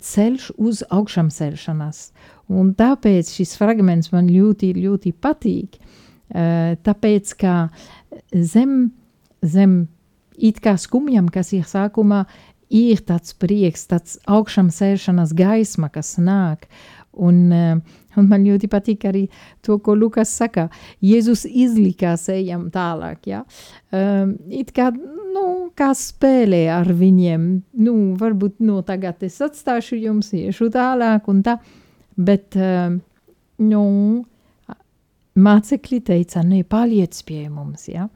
ceļš 0.00 0.50
uz 0.58 0.82
augšām 0.90 1.30
celšanās. 1.34 2.10
Un 2.50 2.72
tāpēc 2.78 3.30
šis 3.38 3.56
fragments 3.58 4.12
man 4.14 4.30
ļoti, 4.30 4.72
ļoti 4.78 5.14
patīk, 5.22 5.78
uh, 5.78 6.74
tāpēc, 6.86 7.34
ka 7.38 7.54
zem, 8.34 8.90
zem 9.42 9.86
it 10.36 10.60
kā 10.62 10.76
skumjam, 10.80 11.30
kas 11.32 11.52
ir 11.56 11.66
sākumā, 11.68 12.24
ir 12.72 13.02
tāds 13.06 13.34
prieks, 13.38 13.86
tāds 13.90 14.18
augšām 14.26 14.70
sēšanas 14.74 15.34
gaisma, 15.36 15.90
kas 15.92 16.16
nāk. 16.18 16.66
Un, 17.16 17.38
uh, 17.54 18.02
un 18.20 18.28
man 18.28 18.44
ļoti 18.44 18.68
patīk 18.72 19.06
arī 19.08 19.24
to, 19.64 19.78
ko 19.80 19.94
Lukas 19.96 20.32
saka. 20.36 20.68
Jēzus 21.04 21.46
izlikās 21.48 22.28
ejam 22.32 22.68
tālāk, 22.74 23.26
ja? 23.30 23.42
Um, 23.94 24.36
it 24.52 24.74
kā, 24.76 24.90
nu, 24.92 25.46
kā 25.76 25.92
spēlē 25.96 26.66
ar 26.76 26.92
viņiem. 26.92 27.48
Nu, 27.86 27.96
varbūt, 28.20 28.58
nu, 28.64 28.82
tagad 28.86 29.24
es 29.26 29.40
atstāšu 29.44 29.98
jums, 30.02 30.32
iešu 30.36 30.70
tālāk 30.74 31.28
un 31.32 31.42
tā. 31.46 31.58
Bet, 32.16 32.56
uh, 32.56 32.96
nu, 33.64 33.84
mācekļi 35.36 36.00
teica, 36.04 36.44
ne, 36.46 36.62
paliec 36.64 37.16
pie 37.28 37.46
mums, 37.52 37.88
ja? 37.90 38.08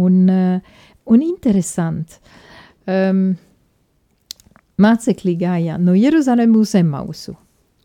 Un, 0.00 0.24
uh, 0.28 0.80
un 1.10 1.22
interesanti, 1.24 2.20
um, 2.88 3.30
mācekļi 4.80 5.36
gāja 5.40 5.78
no 5.80 5.94
Jeruzalem 5.96 6.54
uz 6.60 6.74
Emausu, 6.78 7.34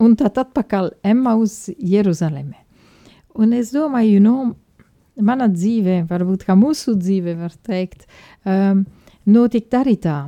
un 0.01 0.15
tad 0.19 0.37
atpakaļ 0.41 0.91
Emaus 1.05 1.65
Jeruzaleme. 1.79 2.59
Un 3.35 3.53
es 3.55 3.73
domāju, 3.75 4.21
nu, 4.23 4.35
mana 5.15 5.47
dzīve, 5.51 6.03
varbūt 6.09 6.45
kā 6.47 6.55
mūsu 6.59 6.95
dzīve, 6.99 7.35
var 7.39 7.55
teikt, 7.67 8.07
um, 8.47 8.85
notikt 9.27 9.75
arī 9.75 9.97
tā. 9.99 10.19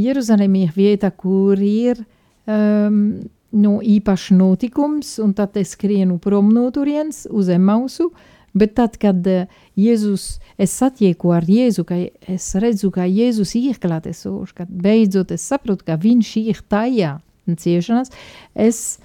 Jeruzaleme 0.00 0.66
ir 0.66 0.74
vieta, 0.76 1.10
kur 1.12 1.60
ir 1.60 2.00
um, 2.48 3.20
nu, 3.52 3.78
īpašs 3.84 4.30
notikums, 4.36 5.18
un 5.20 5.34
tad 5.36 5.56
es 5.60 5.74
skrienu 5.76 6.16
prom 6.22 6.52
no 6.52 6.68
turienes 6.72 7.26
uz 7.30 7.52
Emausu, 7.52 8.12
Bet 8.52 8.74
tad, 8.76 8.98
kad 9.00 9.24
uh, 9.24 9.46
Jēzus, 9.80 10.36
es 10.60 10.74
satieku 10.76 11.30
ar 11.32 11.46
Jēzu, 11.48 11.86
ka 11.88 11.96
es 12.28 12.50
redzu, 12.60 12.90
ka 12.92 13.06
Jēzus 13.08 13.54
ir 13.56 13.78
klātesošs, 13.80 14.52
kad 14.58 14.68
beidzot 14.68 15.32
es 15.32 15.46
saprotu, 15.48 15.86
ka 15.88 15.96
viņš 15.96 16.32
ir 16.42 16.60
tajā 16.68 17.14
ciešanās, 17.58 18.12
es 18.54 18.98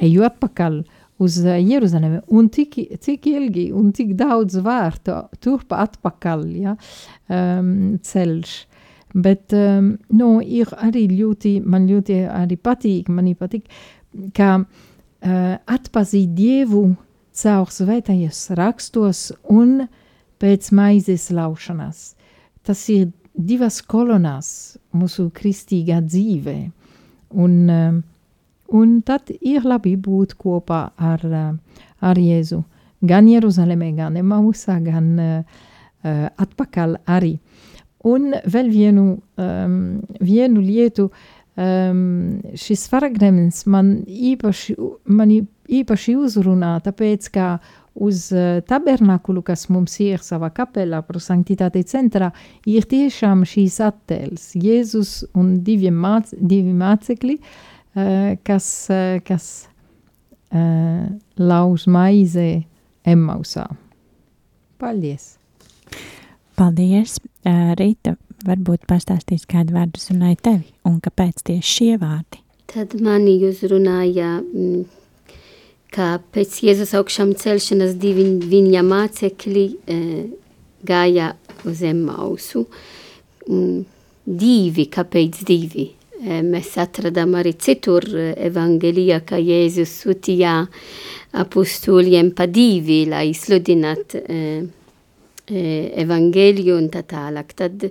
eju 0.00 0.24
atpakaļ 0.26 0.82
uz 1.22 1.38
Jeruzalemi, 1.44 2.20
un 2.34 2.48
tik, 2.52 2.76
cik 3.00 3.28
ilgi 3.30 3.68
un 3.74 3.92
cik 3.94 4.14
daudz 4.18 4.58
vārtu 4.64 5.16
turp 5.42 5.74
atpakaļ, 5.76 6.46
ja, 6.64 6.76
um, 7.30 7.98
ceļš. 8.02 8.54
Bet, 9.14 9.54
um, 9.54 9.92
nu, 10.10 10.30
ir 10.42 10.72
arī 10.82 11.06
ļoti, 11.12 11.60
man 11.62 11.86
ļoti 11.86 12.18
arī 12.26 12.58
patīk, 12.58 13.10
manī 13.14 13.36
patīk, 13.38 13.68
ka 14.34 14.56
uh, 14.58 15.54
atpazīt 15.70 16.34
Dievu 16.34 16.88
caur 17.34 17.70
svētajos 17.70 18.48
rakstos 18.58 19.28
un 19.50 19.84
pēc 20.42 20.70
maizes 20.74 21.30
laušanas. 21.34 22.14
Tas 22.66 22.82
ir 22.90 23.12
divas 23.34 23.80
kolonās 23.82 24.48
mūsu 24.94 25.28
kristīgā 25.34 26.00
dzīvē. 26.04 26.58
Un, 27.34 27.54
um, 27.70 28.02
un 28.74 28.98
tad 29.06 29.30
ir 29.40 29.66
labi 29.66 29.96
būt 30.00 30.36
kopā 30.40 30.86
ar, 30.96 31.24
uh, 31.26 31.82
ar 32.00 32.20
Jēzu. 32.20 32.62
Gan 33.04 33.28
Jeruzalemē, 33.28 33.92
gan 33.98 34.16
Emausā, 34.16 34.78
gan 34.84 35.08
uh, 35.20 35.62
uh, 36.04 36.26
atpakaļ 36.40 36.98
arī. 37.10 37.36
Un 38.04 38.34
vēl 38.44 38.68
vienu, 38.72 39.06
um, 39.40 39.78
vienu 40.20 40.60
lietu, 40.60 41.08
um, 41.56 42.40
šis 42.60 42.86
fragments 42.92 43.64
man 43.70 43.96
īpaši, 44.04 44.76
man 45.08 45.32
īpaši 45.32 46.16
uzrunā, 46.20 46.76
tāpēc, 46.84 47.30
ka 47.32 47.48
uz 47.94 48.26
uh, 48.34 48.58
tabernakulu, 48.66 49.42
kas 49.46 49.68
mums 49.72 49.94
ir 50.02 50.22
savā 50.24 50.50
kapelā, 50.54 51.02
prosanktitāte 51.06 51.82
centrā, 51.88 52.32
ir 52.66 52.86
tiešām 52.90 53.44
šīs 53.48 53.78
attēls, 53.86 54.50
Jēzus 54.58 55.14
un 55.38 55.56
divi, 55.66 55.92
māc, 55.94 56.34
divi 56.34 56.74
mācekļi, 56.74 57.38
uh, 57.38 58.34
kas, 58.46 58.68
uh, 58.90 59.20
kas 59.26 59.48
uh, 60.50 61.06
lauž 61.38 61.86
maize 61.86 62.48
Emmausā. 63.04 63.68
Paldies! 64.80 65.34
Paldies, 66.54 67.18
Rīta! 67.44 68.14
Varbūt 68.44 68.82
pastāstīs, 68.90 69.46
kādu 69.48 69.72
vārdu 69.78 70.00
runāja 70.10 70.36
tevi 70.50 70.66
un 70.84 70.98
kāpēc 71.02 71.40
tieši 71.48 71.70
šie 71.70 71.94
vārdi? 72.02 72.42
Tad 72.68 72.92
mani 73.00 73.38
uzrunāja 73.48 74.34
mm, 74.42 74.82
ka 75.94 76.18
pēc 76.34 76.60
Jēzus 76.66 76.94
augšām 76.98 77.34
celšanas 77.38 77.94
divi 78.00 78.26
viņa 78.50 78.82
mācekļi 78.86 79.64
e, 79.70 79.98
gāja 80.86 81.34
uz 81.68 81.82
Emmausu. 81.86 82.64
Un 83.54 83.84
divi, 84.24 84.88
kāpēc 84.90 85.42
divi? 85.46 85.86
E, 86.18 86.40
mēs 86.42 86.72
atradām 86.82 87.36
arī 87.38 87.54
citur 87.60 88.06
evangelijā, 88.16 89.20
ka 89.28 89.38
Jēzus 89.38 89.94
sūtīja 90.02 90.56
apustuliem 91.44 92.32
pa 92.34 92.48
divi, 92.50 93.04
lai 93.10 93.28
sludināt 93.36 94.18
e, 94.18 94.42
e, 95.46 95.64
evangeliju 96.02 96.78
un 96.80 96.90
tā 96.90 97.04
tālāk. 97.06 97.54
Tad 97.58 97.90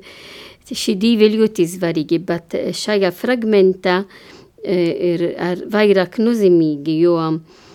šī 0.73 0.99
divi 0.99 1.31
ļoti 1.37 1.67
svarīgi, 1.69 2.23
bet 2.25 2.55
šajā 2.75 3.11
fragmentā 3.15 4.01
e, 4.03 4.79
ir 5.13 5.29
vairāk 5.71 6.19
nozīmīgi, 6.23 7.03
jo 7.05 7.19
E, 7.19 7.72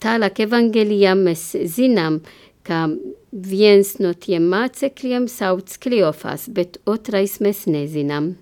tālāk 0.00 0.44
evangelijā 0.46 1.14
mēs 1.18 1.50
zinām, 1.72 2.20
ka 2.66 2.86
viens 3.30 3.94
no 4.02 4.12
tiem 4.14 4.48
mācekļiem 4.50 5.28
sauc 5.30 5.76
Kliofas, 5.82 6.48
bet 6.52 6.80
otrais 6.90 7.38
mēs 7.40 7.66
nezinām. 7.70 8.34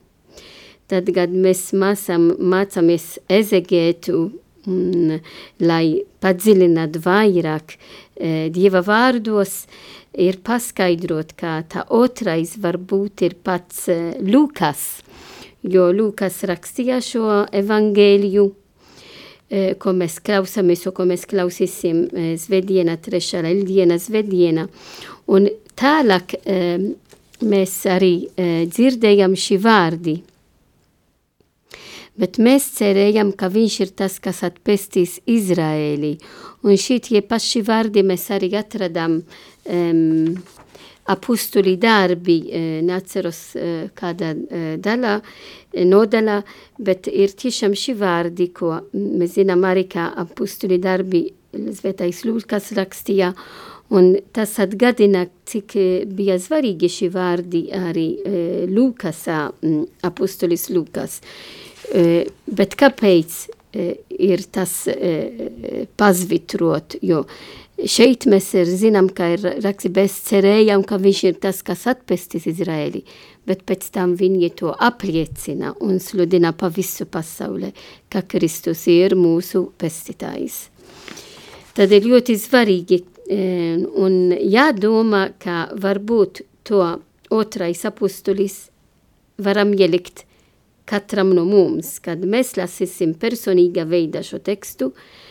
Tad, 0.89 1.11
kad 1.13 1.33
mēs 1.33 1.69
mācām, 1.77 2.31
mācāmies 2.41 3.19
ezegētu, 3.29 4.21
un, 4.69 5.19
lai 5.61 6.01
padziļinātu 6.25 7.03
vairāk 7.05 7.75
e, 7.77 8.49
Dieva 8.53 8.81
vārdos, 8.85 9.67
ir 10.17 10.41
paskaidrot, 10.45 11.35
ka 11.39 11.59
tā 11.69 11.85
otrais 11.93 12.57
varbūt 12.61 13.27
ir 13.29 13.37
pats 13.45 13.85
e, 13.93 13.99
Lukas, 14.25 15.03
jo 15.61 15.91
Lukas 15.93 16.41
rakstīja 16.49 17.03
šo 17.05 17.43
evangēliju 17.53 18.49
Eh, 19.49 19.79
ko 19.81 19.95
mēs 19.97 20.19
klausāmies 20.21 20.83
un 20.85 20.93
ko 20.93 21.07
mēs 21.09 21.23
klausīsim 21.25 22.03
eh, 22.13 22.33
svētdienā, 22.37 22.99
trešā 23.01 23.41
diena 23.65 23.97
svētdienā. 23.97 24.67
Un 25.33 25.47
tālāk 25.73 26.35
eh, 26.45 26.77
mēs 27.41 27.73
arī 27.89 28.29
dzirdējam 28.37 29.37
šī 29.39 29.57
vārdi. 29.63 30.19
Bet 32.19 32.37
mēs 32.43 32.67
cerējam, 32.77 33.31
ka 33.33 33.49
viņš 33.49 33.79
ir 33.87 33.93
tas, 33.97 34.19
kas 34.21 34.43
atpestīs 34.45 35.21
Izraēli. 35.25 36.17
Un 36.67 36.75
šitie 36.77 37.23
paši 37.23 37.63
vārdi 37.63 38.03
mēs 38.03 38.27
arī 38.35 38.51
atradām 38.59 39.21
um, 39.23 40.35
apustuli 41.09 41.77
darbi, 41.81 42.37
neatceros 42.85 43.41
kādā 43.99 44.35
daļā, 44.85 45.15
nodaļā, 45.89 46.37
bet 46.85 47.09
ir 47.09 47.33
tiešām 47.33 47.75
šī 47.79 47.97
vārdi, 48.01 48.51
ko 48.53 48.77
mēs 48.93 49.37
zinām 49.39 49.65
arī 49.69 49.89
kā 49.91 50.11
apustuli 50.21 50.81
darbi 50.83 51.27
Svētais 51.49 52.27
Lūkas 52.29 52.73
rakstīja, 52.77 53.33
un 53.97 54.11
tas 54.37 54.51
atgādina, 54.61 55.25
cik 55.49 55.73
bija 56.13 56.37
svarīgi 56.37 56.91
šī 56.93 57.09
vārdi 57.15 57.63
arī 57.73 58.09
Lūkasā, 58.69 59.39
apustulis 60.05 60.69
Lūkas. 60.69 61.23
Bet 62.53 62.77
kāpēc 62.77 63.39
ir 63.73 64.45
tas 64.53 64.75
pazvitrot, 65.97 66.99
jo 67.01 67.25
Šeit 67.79 68.25
mēs 68.27 68.49
ir, 68.59 68.67
zinām, 68.67 69.07
ka 69.15 69.29
ir 69.37 69.45
raksti, 69.63 69.93
mēs 69.95 70.17
cerējām, 70.27 70.83
ka 70.83 70.97
viņš 70.99 71.19
ir 71.29 71.37
tas, 71.39 71.61
kas 71.63 71.85
atpestīs 71.87 72.49
Izraēli, 72.51 73.05
bet 73.47 73.61
pēc 73.69 73.85
tam 73.95 74.17
viņi 74.19 74.49
to 74.59 74.73
apliecina 74.75 75.71
un 75.87 76.01
sludina 76.03 76.51
pa 76.59 76.73
visu 76.75 77.07
pasaulē, 77.07 77.71
ka 78.11 78.25
Kristus 78.27 78.83
ir 78.91 79.15
mūsu 79.15 79.69
pestītājs. 79.79 80.57
Tad 81.79 81.95
ir 81.95 82.09
ļoti 82.11 82.35
svarīgi 82.43 82.99
eh, 82.99 83.79
un 83.79 84.35
jādomā, 84.35 85.29
ka 85.39 85.69
varbūt 85.79 86.43
to 86.67 86.83
otrais 87.31 87.85
apustulis 87.87 88.59
varam 89.39 89.71
ielikt 89.79 90.25
katram 90.89 91.31
no 91.31 91.47
mums, 91.47 92.01
kad 92.03 92.27
mēs 92.27 92.57
lasīsim 92.59 93.15
personīgā 93.23 93.87
veidā 93.87 94.27
šo 94.27 94.43
tekstu, 94.43 94.91
uh, 94.91 95.28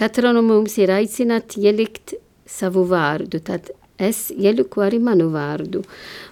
Katra 0.00 0.32
no 0.34 0.42
mums 0.42 0.74
ir 0.80 0.90
aicināta 0.90 1.60
ielikt 1.62 2.16
savu 2.50 2.82
vārdu, 2.90 3.38
tad 3.44 3.70
es 4.00 4.30
ieliku 4.34 4.82
arī 4.82 4.98
manu 5.02 5.28
vārdu. 5.30 5.84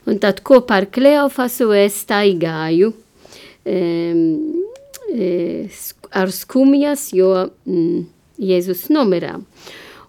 Un 0.09 0.19
tad 0.23 0.43
kopā 0.47 0.81
ar 0.83 0.89
Kleofasu 0.91 1.71
es 1.77 2.01
staigāju 2.03 2.91
um, 3.69 4.23
ar 6.11 6.33
skumjas, 6.35 7.11
jo 7.15 7.31
mm, 7.69 8.09
Jēzus 8.39 8.89
nomirā. 8.95 9.37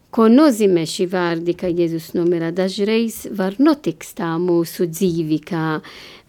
Ko 0.10 0.25
nozīmē 0.32 0.88
šī 0.89 1.06
vārdi, 1.12 1.54
ka 1.54 1.69
Jēzus 1.69 2.15
nomirā? 2.17 2.49
Dažreiz 2.56 3.28
var 3.38 3.60
notikt 3.62 4.15
tā 4.17 4.32
mūsu 4.41 4.89
dzīvi, 4.89 5.43
kā 5.45 5.78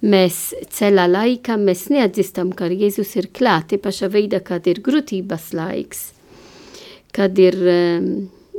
mēs 0.05 0.43
ceļā 0.77 1.09
laikā 1.09 1.57
mēs 1.57 1.89
neatzīstam, 1.95 2.53
ka 2.53 2.69
Jēzus 2.69 3.17
ir 3.17 3.33
klāti 3.33 3.81
paša 3.81 4.13
veidā, 4.13 4.45
kad 4.45 4.69
ir 4.69 4.85
grūtības 4.85 5.55
laiks 5.57 6.11
kad 7.17 7.39
ir 7.39 7.59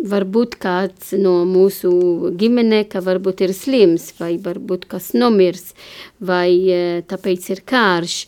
varbūt 0.02 0.56
kāds 0.62 1.12
no 1.20 1.42
mūsu 1.48 2.32
ģimenē, 2.38 2.86
ka 2.90 3.02
varbūt 3.06 3.44
ir 3.46 3.54
slims, 3.56 4.12
vai 4.20 4.36
varbūt 4.42 4.88
kas 4.92 5.12
nomirs, 5.18 5.74
vai 6.20 6.50
e, 6.70 6.80
tāpēc 7.08 7.52
ir 7.54 7.64
kārš. 7.68 8.24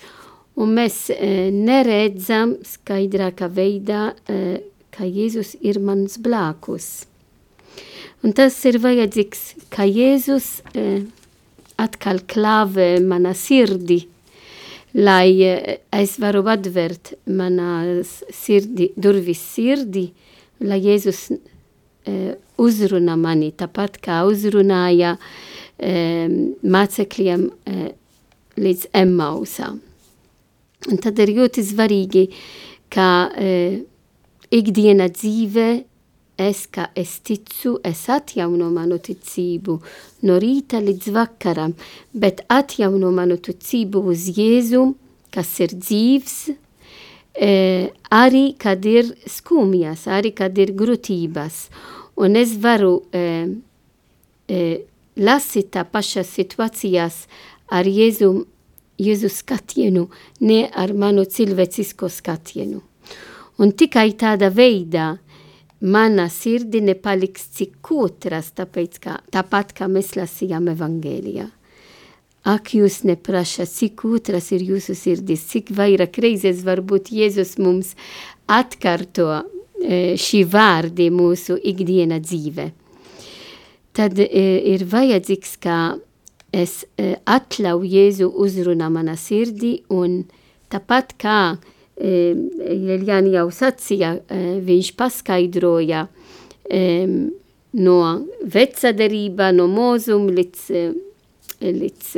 Un 0.62 0.76
mēs 0.78 1.08
e, 1.10 1.50
neredzam 1.54 2.58
skaidrākā 2.68 3.50
veidā, 3.50 4.12
e, 4.30 4.62
ka 4.94 5.08
Jēzus 5.10 5.56
ir 5.66 5.82
mans 5.82 6.20
blākus. 6.22 7.08
Un 8.24 8.36
tas 8.38 8.56
ir 8.70 8.78
vajadzīgs, 8.80 9.68
ka 9.74 9.88
Jēzus 9.90 10.62
atkal 11.82 12.22
klāvē 12.30 13.02
mana 13.04 13.34
sirdi, 13.36 14.04
lai 14.94 15.42
es 15.94 16.18
varu 16.22 16.44
atvērt 16.50 17.16
manas 17.26 18.22
sirdi, 18.34 18.92
durvis 18.96 19.42
sirdi, 19.54 20.12
lai 20.64 20.80
Jēzus 20.84 21.32
e, 21.34 22.36
uzrunā 22.62 23.16
mani, 23.20 23.52
tāpat 23.58 23.98
kā 24.04 24.22
uzrunāja 24.30 25.16
e, 25.18 26.28
mācekļiem 26.62 27.48
e, 27.50 27.88
līdz 28.62 28.92
Emmausam. 29.02 29.82
Un 30.92 31.00
tad 31.02 31.20
ir 31.24 31.34
ļoti 31.40 31.64
svarīgi, 31.66 32.28
ka 32.94 33.10
e, 33.40 33.50
ikdiena 34.54 35.10
dzīve 35.10 35.68
es, 36.38 36.66
ka 36.68 36.90
es 36.96 37.20
ticu, 37.26 37.78
es 37.86 38.08
atjauno 38.10 38.70
manu 38.74 38.98
ticību 39.02 39.78
no 40.28 40.38
rīta 40.42 40.82
līdz 40.82 41.12
vakaram, 41.14 41.74
bet 42.14 42.44
atjauno 42.50 43.12
manu 43.14 43.38
ticību 43.38 44.04
uz 44.12 44.28
Jēzu, 44.38 44.86
kas 45.34 45.52
ir 45.64 45.76
dzīvs, 45.78 46.38
e, 47.34 47.52
arī 48.14 48.46
kad 48.58 48.86
ir 48.86 49.14
skumjas, 49.30 50.08
arī 50.08 50.34
kad 50.36 50.58
ir 50.58 50.74
grūtības. 50.78 51.68
Un 52.22 52.38
es 52.38 52.56
varu 52.62 53.02
e, 53.14 53.26
e, 54.48 54.64
lasīt 55.18 55.74
tā 55.74 55.86
pašā 55.86 56.26
situācijās 56.26 57.26
ar 57.74 57.90
Jēzu, 57.90 58.32
Jēzu 59.02 59.30
skatienu, 59.34 60.08
ne 60.42 60.66
ar 60.70 60.94
manu 60.94 61.26
cilvēcisko 61.26 62.10
skatienu. 62.10 62.82
Un 63.62 63.72
tikai 63.78 64.12
tādā 64.18 64.50
veidā 64.54 65.14
mana 65.84 66.30
sirdi 66.32 66.80
nepaliks 66.84 67.50
cik 67.58 67.76
kūtras, 67.84 68.54
tāpēc, 68.56 69.00
kā, 69.04 69.18
tāpat 69.34 69.74
kā 69.76 69.90
mēs 69.92 70.14
lasījām 70.16 70.72
evangēlijā. 70.72 71.50
Ak, 72.48 72.74
jūs 72.76 73.02
neprašat, 73.08 73.72
cik 73.72 73.98
kūtras 74.02 74.50
ir 74.56 74.64
jūsu 74.68 74.96
sirdis, 75.00 75.46
cik 75.48 75.72
vairāk 75.76 76.20
reizes 76.24 76.64
varbūt 76.68 77.12
Jēzus 77.16 77.56
mums 77.60 77.94
atkārto 78.52 79.30
e, 79.40 80.16
šī 80.20 80.44
vārdi 80.52 81.08
mūsu 81.12 81.56
ikdiena 81.56 82.20
dzīve. 82.24 82.70
Tad 83.96 84.20
e, 84.20 84.28
ir 84.74 84.84
vajadzīgs, 84.92 85.56
ka 85.64 85.78
es 86.52 86.84
e, 87.00 87.14
atļauju 87.24 87.92
Jēzu 87.96 88.28
uzrunā 88.44 88.92
mana 88.92 89.16
sirdi 89.20 89.78
un 89.92 90.24
tāpat 90.74 91.16
kā 91.20 91.40
Jeļjāni 92.04 93.32
jau 93.38 93.48
sacīja, 93.54 94.18
viņš 94.68 94.90
paskaidroja 95.00 96.08
no 97.74 98.00
vecadarība, 98.56 99.52
no 99.56 99.70
mūzuma 99.72 100.34
līdz, 100.36 100.66
līdz 101.64 102.10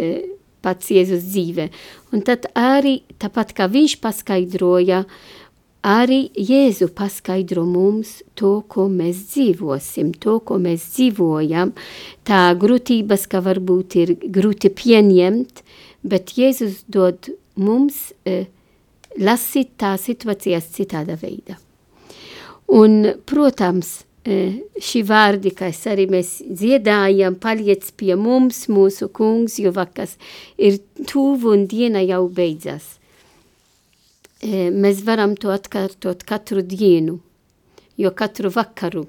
pats 0.65 0.89
Jēzus 0.89 1.27
dzīve. 1.29 1.69
Un 2.13 2.25
tad 2.25 2.49
arī, 2.57 2.99
tāpat 3.21 3.53
kā 3.57 3.69
viņš 3.69 3.97
paskaidroja, 4.01 5.03
arī 5.85 6.19
Jēzu 6.33 6.89
paskaidro 6.97 7.67
mums 7.69 8.17
to, 8.33 8.57
ko 8.67 8.87
mēs 8.89 9.21
dzīvosim, 9.35 10.15
to, 10.17 10.39
ko 10.41 10.57
mēs 10.61 10.89
dzīvojam, 10.95 11.75
tā 12.25 12.41
grūtības, 12.57 13.29
ka 13.29 13.43
varbūt 13.45 13.99
ir 14.01 14.15
grūti 14.25 14.73
pieņemt, 14.73 15.61
bet 16.09 16.33
Jēzus 16.39 16.81
dod 16.89 17.29
mums 17.61 18.09
uh, 18.25 18.49
lasīt 19.21 19.75
tā 19.81 19.95
situācijas 19.99 20.67
citāda 20.75 21.17
veida. 21.21 21.57
Un, 22.75 23.21
protams, 23.29 24.03
e, 24.25 24.65
šī 24.81 25.03
vārdi, 25.05 25.53
kas 25.53 25.83
arī 25.91 26.07
mēs 26.09 26.39
dziedājam, 26.49 27.37
paliec 27.41 27.91
pie 27.97 28.15
mums, 28.17 28.65
mūsu 28.67 29.11
kungs, 29.13 29.59
jo 29.61 29.73
vakas 29.75 30.17
ir 30.57 30.79
tuvu 31.05 31.53
un 31.53 31.67
diena 31.69 32.01
jau 32.01 32.25
beidzas. 32.27 32.95
E, 34.41 34.69
mēs 34.73 35.03
varam 35.05 35.37
to 35.37 35.53
atkārtot 35.53 36.25
katru 36.25 36.65
dienu, 36.65 37.19
jo 37.97 38.11
katru 38.17 38.49
vakaru 38.53 39.05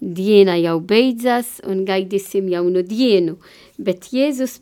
diena 0.00 0.56
jau 0.58 0.78
beidzas 0.80 1.58
un 1.66 1.84
gaidīsim 1.86 2.48
jaunu 2.50 2.82
dienu, 2.86 3.38
bet 3.78 4.10
Jēzus 4.14 4.58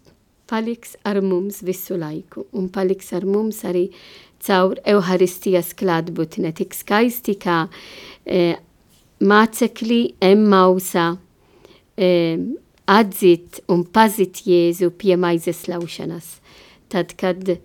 paliks 0.49 0.95
ar 1.05 1.21
mums 1.21 1.63
visu 1.67 1.99
laiku 1.99 2.47
un 2.57 2.69
paliks 2.73 3.13
ar 3.17 3.27
mums 3.27 3.63
arī 3.67 3.89
caur 4.47 4.79
Euharistijas 4.87 5.73
klātbūtne 5.79 6.53
tik 6.57 6.75
skaisti 6.77 7.37
kā 7.43 7.65
e, 8.25 8.57
mācekļi 9.21 10.01
Emmausa 10.23 11.09
e, 11.97 12.11
atzīt 12.87 13.63
un 13.73 13.83
pazīt 13.85 14.45
Jēzu 14.47 14.93
pie 14.99 15.17
maizes 15.19 15.65
laušanas. 15.71 16.37
Tad, 16.93 17.17
kad 17.19 17.57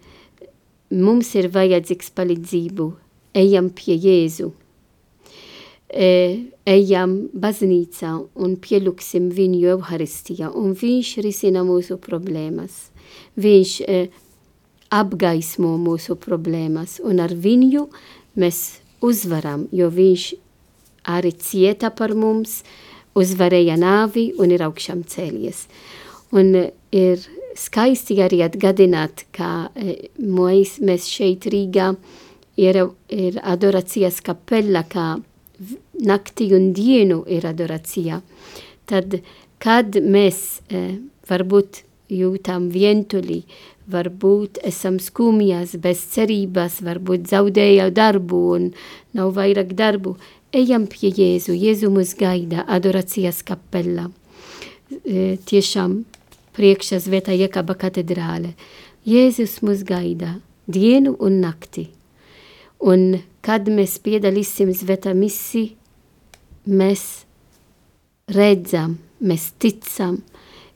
mums 0.92 1.36
ir 1.38 1.52
vajadzīgs 1.54 2.10
palīdzību, 2.18 2.88
ejam 3.38 3.70
pie 3.76 3.96
Jēzu, 4.02 4.50
e, 5.92 6.10
ejam 6.66 7.18
baznīcā 7.34 8.16
un 8.42 8.56
pielūksim 8.64 9.30
viņu 9.36 9.62
Euharistijā, 9.76 10.50
un 10.50 10.74
viņš 10.74 11.18
risina 11.26 11.64
mūsu 11.68 12.00
problēmas. 12.02 12.88
Viņš 13.42 13.76
e, 13.86 14.02
apgaismo 14.92 15.76
mūsu 15.82 16.18
problēmas, 16.20 17.00
un 17.04 17.22
ar 17.24 17.34
viņu 17.34 17.88
mēs 18.40 18.82
uzvaram, 19.02 19.66
jo 19.72 19.90
viņš 19.92 20.26
arī 21.12 21.32
cieta 21.42 21.90
par 21.96 22.14
mums, 22.14 22.62
uzvarēja 23.18 23.76
nāvi 23.80 24.30
un 24.40 24.54
ir 24.54 24.64
augšām 24.64 25.04
cēlies. 25.10 25.66
Un 26.32 26.54
ir 26.96 27.24
skaisti 27.60 28.20
arī 28.24 28.42
atgādināt, 28.46 29.26
ka 29.36 29.72
e, 29.76 30.12
mēs, 30.20 30.78
mēs 30.84 31.08
šeit 31.12 31.48
Rīgā 31.52 31.92
ir, 32.62 32.80
ir 33.12 33.40
adorācijas 33.44 34.22
kapela, 34.24 34.86
kā 34.88 35.16
naktī 36.02 36.52
un 36.56 36.72
dienu 36.76 37.22
ir 37.30 37.46
adorācija. 37.50 38.22
Tad, 38.90 39.20
kad 39.62 40.00
mēs 40.02 40.62
e, 40.70 40.86
varbūt 41.30 41.84
jūtam 42.12 42.70
vientuļi, 42.74 43.42
varbūt 43.92 44.62
esam 44.68 44.98
skumjas, 45.02 45.76
bez 45.82 46.04
cerības, 46.14 46.80
varbūt 46.86 47.28
zaudēja 47.32 47.90
darbu 47.94 48.40
un 48.56 48.70
nav 49.18 49.34
vairāk 49.38 49.74
darbu. 49.78 50.16
Ejam 50.52 50.88
pie 50.92 51.12
Jēzu, 51.16 51.56
Jēzu 51.56 51.92
mūs 51.94 52.14
gaida 52.20 52.66
adorācijas 52.68 53.42
kapella. 53.48 54.10
E, 54.92 55.38
tiešām 55.48 56.02
priekšā 56.58 57.00
Svētā 57.00 57.36
Jekaba 57.38 57.78
katedrāle. 57.80 58.56
Jēzus 59.08 59.60
mūs 59.64 59.86
gaida 59.88 60.36
dienu 60.68 61.16
un 61.20 61.40
nakti. 61.44 61.88
Un 62.82 63.22
kad 63.46 63.70
mēs 63.72 63.98
piedalīsim 64.04 64.74
Svētā 64.76 65.14
misi, 65.16 65.70
mēs 66.68 67.06
redzam, 68.32 68.98
mēs 69.22 69.52
ticam, 69.62 70.20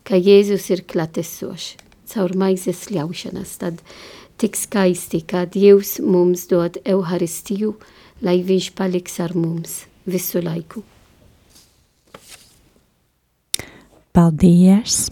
ka 0.05 0.15
Jēzus 0.15 0.69
ir 0.71 0.85
klatesošs 0.87 1.85
caur 2.11 2.35
maizes 2.37 2.85
ļaušanas. 2.93 3.57
Tad 3.61 3.81
tik 4.41 4.57
skaisti, 4.59 5.23
kā 5.27 5.45
Dievs 5.49 5.97
mums 6.03 6.47
dod 6.51 6.79
Euharistiju, 6.85 7.75
lai 8.25 8.39
viņš 8.45 8.71
paliks 8.77 9.19
ar 9.23 9.35
mums 9.37 9.83
visu 10.05 10.41
laiku. 10.43 10.83
Paldies! 14.15 15.09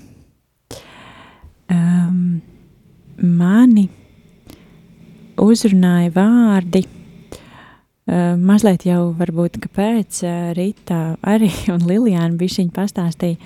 Um, 1.74 2.40
mani 3.18 3.90
uzrunāja 5.42 6.12
vārdi. 6.16 6.84
Uh, 8.04 8.36
mazliet 8.40 8.84
jau 8.88 9.14
varbūt, 9.16 9.62
kāpēc 9.64 10.22
uh, 10.28 10.50
Rīta 10.56 11.16
arī 11.24 11.50
un 11.74 11.86
Lilijāna 11.88 12.36
bija 12.40 12.62
viņa 12.62 12.76
pastāstīja, 12.76 13.40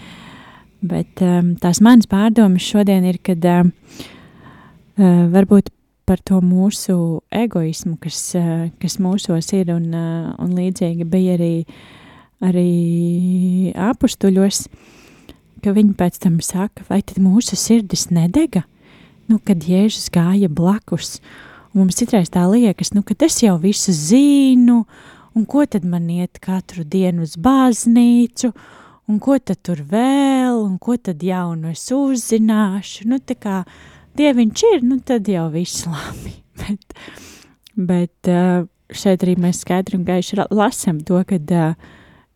Bet 0.82 1.24
um, 1.26 1.56
tās 1.58 1.80
manas 1.82 2.10
pārdomas 2.10 2.66
šodien 2.66 3.06
ir, 3.10 3.18
kad 3.26 3.44
um, 3.50 3.72
uh, 5.00 5.26
varbūt 5.34 5.72
par 6.08 6.22
to 6.24 6.38
mūsu 6.46 7.24
egoismu, 7.34 7.98
kas, 8.02 8.20
uh, 8.38 8.68
kas 8.82 9.00
mūsos 9.02 9.50
ir, 9.58 9.72
un, 9.74 9.90
uh, 9.92 10.30
un 10.44 10.54
līdzīgi 10.56 11.08
bija 11.10 11.36
arī, 11.40 11.52
arī 12.46 12.70
apustuļos, 13.90 14.68
ka 15.66 15.74
viņi 15.74 15.98
pēc 15.98 16.22
tam 16.24 16.38
saka, 16.46 16.86
vai 16.92 17.02
tad 17.02 17.20
mūsu 17.24 17.58
sirdis 17.58 18.08
nedega, 18.13 18.63
nu, 19.28 19.42
kad 19.44 19.66
Jēzus 19.66 20.12
gāja 20.13 20.48
blakus. 20.48 21.18
Un 21.74 21.84
mums 21.84 21.98
citreiz 22.00 22.30
tā 22.34 22.46
liekas, 22.50 22.94
nu, 22.94 23.04
ka 23.06 23.18
es 23.26 23.42
jau 23.42 23.58
visu 23.62 23.92
zinu, 23.94 24.84
un 25.38 25.46
ko 25.50 25.66
tad 25.66 25.86
man 25.86 26.08
iet 26.13 26.40
katru 26.42 26.86
dienu 26.86 27.26
uz 27.26 27.36
baznīcu, 27.42 28.54
un 29.08 29.20
ko 29.24 29.38
tad 29.39 29.62
tur 29.65 29.82
vēl, 29.88 30.60
un 30.62 30.78
ko 30.82 30.98
tad 31.00 31.24
jaunu 31.24 31.72
es 31.72 31.86
uzzināšu, 31.96 33.08
nu 33.12 33.20
tā 33.24 33.38
kā 33.39 33.62
dieviņš 34.20 34.65
ir, 34.74 34.84
nu 34.88 35.00
tad 35.06 35.30
jau 35.32 35.48
viss 35.54 35.86
labi, 35.88 36.34
bet, 36.62 36.98
bet 37.76 38.32
eh, 38.32 38.67
šeit 38.91 39.24
arī 39.24 39.38
mēs 39.39 39.63
skaidri 39.63 40.00
un 40.00 40.06
gaiši 40.08 40.43
lasam 40.52 41.02
to, 41.04 41.20
kad 41.28 41.52
uh, 41.52 41.74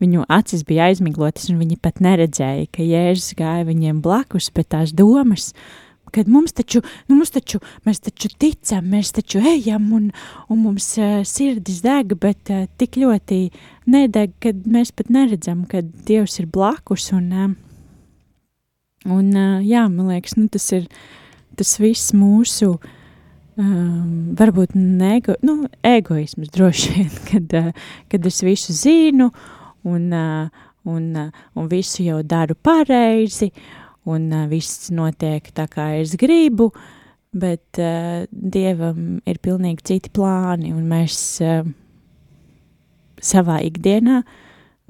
viņu 0.04 0.26
acis 0.28 0.66
bija 0.68 0.90
aizmiglotas, 0.90 1.48
un 1.52 1.62
viņi 1.62 1.78
pat 1.80 2.02
neredzēja, 2.04 2.68
ka 2.76 2.84
Jēzus 2.84 3.38
gāja 3.40 3.64
viņiem 3.70 4.02
blakus, 4.04 4.50
bet 4.52 4.68
tās 4.76 4.92
domas, 4.92 5.54
uh, 5.54 5.91
kad 6.12 6.30
mums 6.32 6.54
taču, 6.58 6.82
nu 7.10 7.18
mums 7.18 7.34
taču, 7.34 7.62
mēs 7.88 8.04
taču 8.04 8.32
ticam, 8.42 8.88
mēs 8.92 9.14
taču 9.16 9.42
ejam 9.54 9.90
un, 9.98 10.10
un 10.52 10.62
mums 10.66 10.92
uh, 11.00 11.22
sirdis 11.28 11.82
deg, 11.86 12.16
bet 12.22 12.52
uh, 12.54 12.68
tik 12.82 13.00
ļoti 13.02 13.42
nedeg, 13.92 14.36
kad 14.44 14.64
mēs 14.70 14.94
pat 14.96 15.12
neredzam, 15.14 15.66
ka 15.70 15.84
Dievs 16.08 16.40
ir 16.42 16.50
blakus 16.52 17.10
un, 17.16 17.32
uh, 17.32 17.52
un 19.10 19.34
uh, 19.36 19.60
jā, 19.66 19.88
man 19.90 20.12
liekas, 20.14 20.38
nu 20.40 20.48
tas 20.52 20.70
ir 20.76 20.90
tas 21.60 21.76
viss 21.82 22.14
mūsu 22.16 22.76
um, 23.60 24.32
varbūt 24.38 24.76
nego, 24.78 25.36
nu, 25.46 25.66
egoisms 25.86 26.52
droši 26.56 26.96
vien, 26.96 27.12
kad, 27.30 27.56
uh, 27.60 27.72
kad 28.12 28.28
es 28.28 28.42
visu 28.46 28.76
zinu 28.76 29.32
un, 29.88 30.08
uh, 30.16 30.66
un, 30.90 31.08
uh, 31.18 31.46
un 31.58 31.70
visu 31.72 32.06
jau 32.06 32.22
daru 32.24 32.56
pareizi, 32.56 33.52
un 34.10 34.32
uh, 34.34 34.48
viss 34.50 34.90
notiek 34.94 35.52
tā, 35.56 35.68
kā 35.70 35.92
es 36.00 36.16
gribu, 36.20 36.72
bet 37.32 37.80
uh, 37.80 38.26
Dievam 38.32 39.22
ir 39.30 39.40
pilnīgi 39.44 39.86
citi 39.94 40.12
plāni, 40.14 40.74
un 40.76 40.88
mēs 40.90 41.16
uh, 41.46 41.64
savā 43.22 43.62
ikdienā 43.68 44.22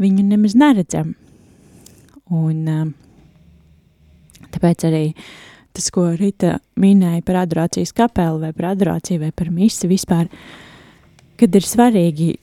viņu 0.01 0.25
nemaz 0.25 0.55
neredzam. 0.57 1.13
Un 2.31 2.67
uh, 2.71 2.85
tāpēc 4.51 4.87
arī 4.87 5.05
tas, 5.75 5.89
ko 5.93 6.09
Rita 6.15 6.57
minēja 6.79 7.23
par 7.27 7.43
adorācijas 7.43 7.93
kapeli 7.95 8.47
vai 8.47 8.53
par 8.55 8.71
adorāciju 8.73 9.25
vai 9.25 9.31
par 9.35 9.51
misi 9.53 9.89
vispār, 9.91 10.29
kad 11.39 11.55
ir 11.55 11.67
svarīgi 11.67 12.33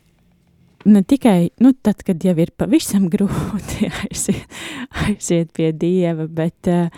ne 0.88 1.02
tikai 1.02 1.50
nu, 1.62 1.72
tad, 1.72 2.02
kad 2.06 2.22
jau 2.24 2.34
ir 2.40 2.52
pavisam 2.58 3.08
grūti 3.14 3.88
aiziet, 3.88 4.58
aiziet 5.06 5.52
pie 5.56 5.72
Dieva, 5.76 6.28
bet, 6.28 6.70
uh, 6.70 6.88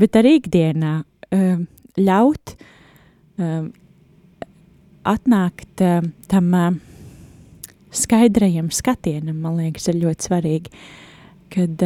bet 0.00 0.18
arī 0.20 0.36
ikdienā 0.40 1.00
uh, 1.02 1.60
ļaut 2.00 2.54
uh, 2.56 3.68
atnākt 5.10 5.80
tam 6.28 6.48
skaidrajam 7.90 8.66
skatienam, 8.70 9.38
man 9.40 9.56
liekas, 9.56 9.86
ir 9.88 9.96
ļoti 10.02 10.26
svarīgi, 10.28 10.82
kad, 11.50 11.84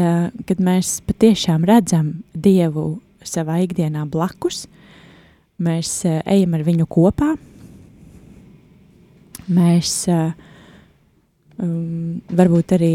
kad 0.49 0.62
mēs 0.67 0.97
patiešām 1.07 1.62
redzam 1.71 2.09
Dievu 2.35 2.99
savā 3.25 3.61
ikdienā 3.64 4.03
blakus, 4.11 4.64
mēs 5.62 5.93
ejam 6.11 6.59
ar 6.59 6.67
viņu 6.67 6.88
kopā, 6.90 7.31
mēs 9.47 9.95
uh, 10.11 10.35
um, 11.62 12.21
varbūt 12.35 12.75
arī 12.77 12.93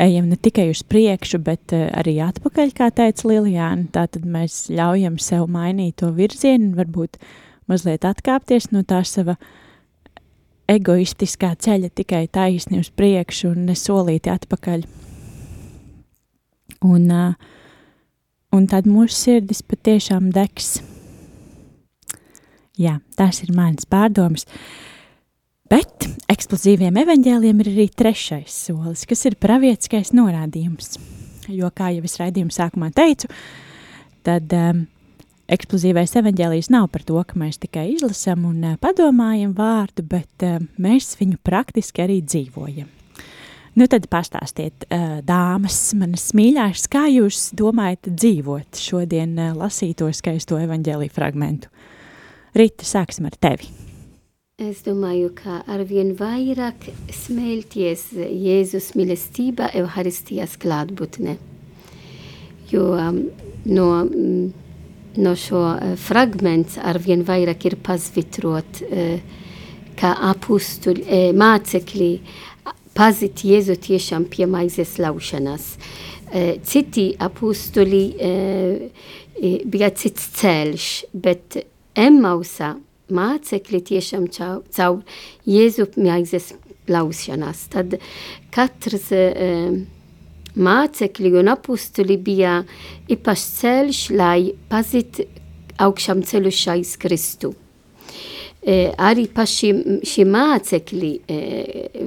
ejam 0.00 0.28
ne 0.30 0.38
tikai 0.40 0.68
uz 0.72 0.82
priekšu, 0.86 1.40
bet 1.44 1.74
uh, 1.76 1.86
arī 1.94 2.16
atpakaļ, 2.24 2.72
kā 2.76 2.90
teica 2.94 3.28
Lilijāna. 3.30 3.88
Tātad 3.94 4.26
mēs 4.26 4.66
ļaujam 4.72 5.18
sev 5.22 5.48
mainīt 5.50 6.00
to 6.02 6.10
virzienu, 6.14 6.74
varbūt 6.78 7.18
mazliet 7.70 8.06
atkāpties 8.08 8.70
no 8.74 8.84
tā 8.86 9.02
sava 9.08 9.36
egoistiskā 10.70 11.52
ceļa 11.60 11.92
tikai 11.92 12.24
taisni 12.32 12.80
uz 12.80 12.88
priekšu 12.94 13.52
un 13.52 13.68
nesolīti 13.68 14.32
atpakaļ. 14.32 14.86
Un, 16.84 17.06
uh, 17.12 17.54
un 18.52 18.66
tad 18.70 18.88
mūsu 18.88 19.16
sirdis 19.16 19.62
patiešām 19.64 20.32
degs. 20.34 20.78
Jā, 22.74 22.98
tas 23.14 23.38
ir 23.44 23.52
mans 23.54 23.86
pārdoms. 23.86 24.48
Bet 25.72 26.04
eksplozīviem 26.28 26.98
evaņģēliem 27.00 27.60
ir 27.62 27.68
arī 27.70 27.84
trešais 27.96 28.52
solis, 28.66 29.06
kas 29.08 29.22
ir 29.24 29.38
pravietiskais 29.40 30.10
norādījums. 30.12 30.98
Jo, 31.48 31.70
kā 31.72 31.88
jau 31.94 32.02
es 32.04 32.18
raidījuma 32.20 32.52
sākumā 32.52 32.90
teicu, 32.92 33.30
tad 34.28 34.52
um, 34.56 34.82
eksplozīvais 35.48 36.12
evaņģēlijs 36.20 36.68
nav 36.72 36.90
par 36.92 37.04
to, 37.08 37.16
ka 37.24 37.38
mēs 37.40 37.56
tikai 37.62 37.86
izlasām 37.94 38.44
un 38.48 38.58
uh, 38.60 38.74
padomājam 38.80 39.54
vārdu, 39.56 40.04
bet 40.08 40.44
uh, 40.44 40.58
mēs 40.76 41.14
viņu 41.20 41.40
praktiski 41.44 42.04
arī 42.04 42.18
dzīvojam. 42.24 42.90
Nu 43.80 43.88
tad 43.90 44.10
pastāstiet, 44.12 44.84
uh, 44.90 45.22
dāmas, 45.24 45.78
manas 45.96 46.26
mīļākās, 46.36 46.84
kā 46.92 47.06
jūs 47.08 47.46
domājat 47.56 48.12
dzīvot 48.12 48.84
šodien 48.84 49.32
uh, 49.38 49.56
lasīto 49.56 50.12
skaisto 50.12 50.60
evaņģēliju 50.60 51.16
fragmentu? 51.16 51.72
Rita, 52.54 52.84
sāksim 52.84 53.32
ar 53.32 53.40
tevi. 53.40 53.72
Es 54.62 54.84
domāju, 54.86 55.32
ka 55.34 55.64
arvien 55.66 56.12
vairāk 56.14 56.84
smēlties 57.10 58.04
Jēzus 58.14 58.92
mīlestībā 58.94 59.72
Euharistijas 59.80 60.54
klātbūtne. 60.62 61.34
Jo 62.70 62.84
um, 62.94 63.18
no 63.66 63.88
mm, 64.04 64.44
no 65.18 65.32
šo 65.34 65.64
uh, 65.72 65.96
fragments 65.98 66.78
arvien 66.78 67.26
vairāk 67.26 67.66
ir 67.66 67.76
pasvitrot, 67.82 68.78
uh, 68.86 69.18
kā 69.98 70.14
apustuļi, 70.30 71.02
uh, 71.02 71.26
mācekļi 71.34 72.12
pazīt 72.94 73.42
Jēzu 73.50 73.80
tiešām 73.90 74.30
pie 74.30 74.46
maizes 74.46 75.00
laušanas. 75.02 75.70
Uh, 76.30 76.62
citi 76.62 77.10
apustuļi 77.18 78.06
uh, 78.14 79.06
bija 79.66 79.90
cits 79.98 80.30
ceļš, 80.38 80.90
bet 81.10 81.64
Emmausā 81.98 82.76
mācekļi 83.14 83.82
tiešām 83.90 84.28
caur, 84.34 84.62
caur 84.74 85.02
Jēzu 85.48 85.88
maizes 85.96 86.52
laušanas. 86.90 87.66
Tad 87.72 87.98
katrs 88.54 89.10
uh, 89.14 89.78
mācekļi 90.54 91.34
un 91.40 91.50
apustuli 91.52 92.16
bija 92.20 92.60
īpašs 93.10 93.48
ceļš, 93.60 94.02
lai 94.14 94.54
pazītu 94.70 95.26
augšām 95.82 96.22
ceļušais 96.26 96.94
Kristu. 97.02 97.54
E, 98.64 98.92
arī 98.96 99.26
paši 99.28 99.72
šie 100.08 100.24
mācekļi, 100.24 101.10
e, 101.28 102.06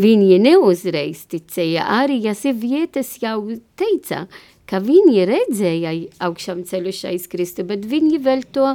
viņi 0.00 0.38
neuzreiz 0.38 1.24
ticēja, 1.32 1.88
arī 1.98 2.20
ja 2.28 2.34
sievietes 2.38 3.16
jau 3.22 3.40
teica, 3.80 4.26
ka 4.70 4.78
viņi 4.84 5.24
redzēja 5.26 5.94
augšām 6.22 6.62
ceļušais 6.68 7.26
Kristu, 7.30 7.66
bet 7.66 7.86
viņi 7.90 8.20
vēl 8.22 8.44
to 8.54 8.74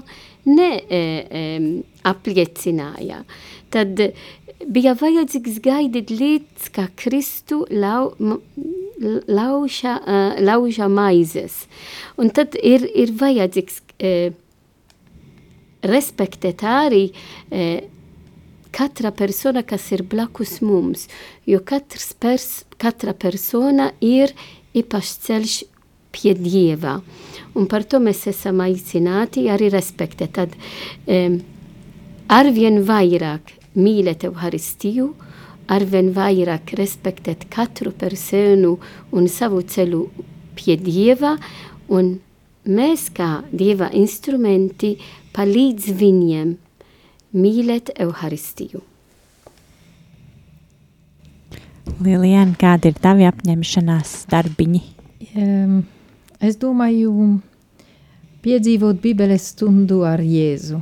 ne 0.50 0.72
e, 0.84 1.04
e. 1.32 3.20
Tad 3.74 4.02
bija 4.72 4.94
vajadzīgs 5.00 5.60
gaidīt 5.64 6.12
līdz, 6.12 6.70
ka 6.76 6.88
Kristu 7.00 7.64
lau, 7.72 8.14
lauža, 9.28 9.98
uh, 10.00 10.38
lauža 10.44 10.88
maizes. 10.92 11.66
Un 12.18 12.32
tad 12.36 12.56
ir, 12.62 12.86
ir 12.96 13.12
vajadzīgs 13.20 13.82
uh, 13.82 14.36
respektēt 15.86 16.64
arī 16.68 17.10
uh, 17.12 17.84
katra 18.76 19.12
persona, 19.16 19.64
kas 19.64 19.88
ir 19.96 20.04
blakus 20.04 20.60
mums, 20.64 21.08
jo 21.48 21.62
katrs 21.64 22.12
pers, 22.20 22.50
katra 22.82 23.16
persona 23.16 23.92
ir 24.04 24.34
īpašs 24.76 25.16
ceļš 25.28 25.56
pie 26.16 26.36
Dieva. 26.40 27.00
Un 27.56 27.68
par 27.72 27.86
to 27.88 28.00
mēs 28.04 28.26
esam 28.32 28.64
aicināti 28.64 29.46
arī 29.52 29.70
respektēt. 29.74 30.40
Tad 30.40 30.56
um, 31.12 31.38
arvien 32.32 32.82
vairāk 32.88 33.54
mīlēt 33.76 34.26
Euharistiju, 34.28 35.12
arvien 35.72 36.12
vairāk 36.16 36.76
respektēt 36.80 37.48
katru 37.54 37.92
personu 37.96 38.76
un 39.16 39.30
savu 39.32 39.64
ceļu 39.66 40.04
pie 40.56 40.78
Dieva, 40.80 41.36
un 41.92 42.16
mēs 42.66 43.10
kā 43.16 43.46
Dieva 43.52 43.92
instrumenti 43.94 44.96
palīdz 45.36 45.92
viņiem 46.00 46.54
mīlēt 47.36 47.92
Euharistiju. 48.00 48.84
Lilijana, 52.02 52.56
kāda 52.60 52.90
ir 52.92 52.98
tavi 53.00 53.28
apņemšanās 53.28 54.26
darbiņi? 54.32 54.82
Um, 55.36 55.84
es 56.46 56.58
domāju, 56.62 57.12
piedzīvot 58.46 59.00
Bībeles 59.02 59.50
stundu 59.54 60.04
ar 60.08 60.22
Jēzu. 60.22 60.82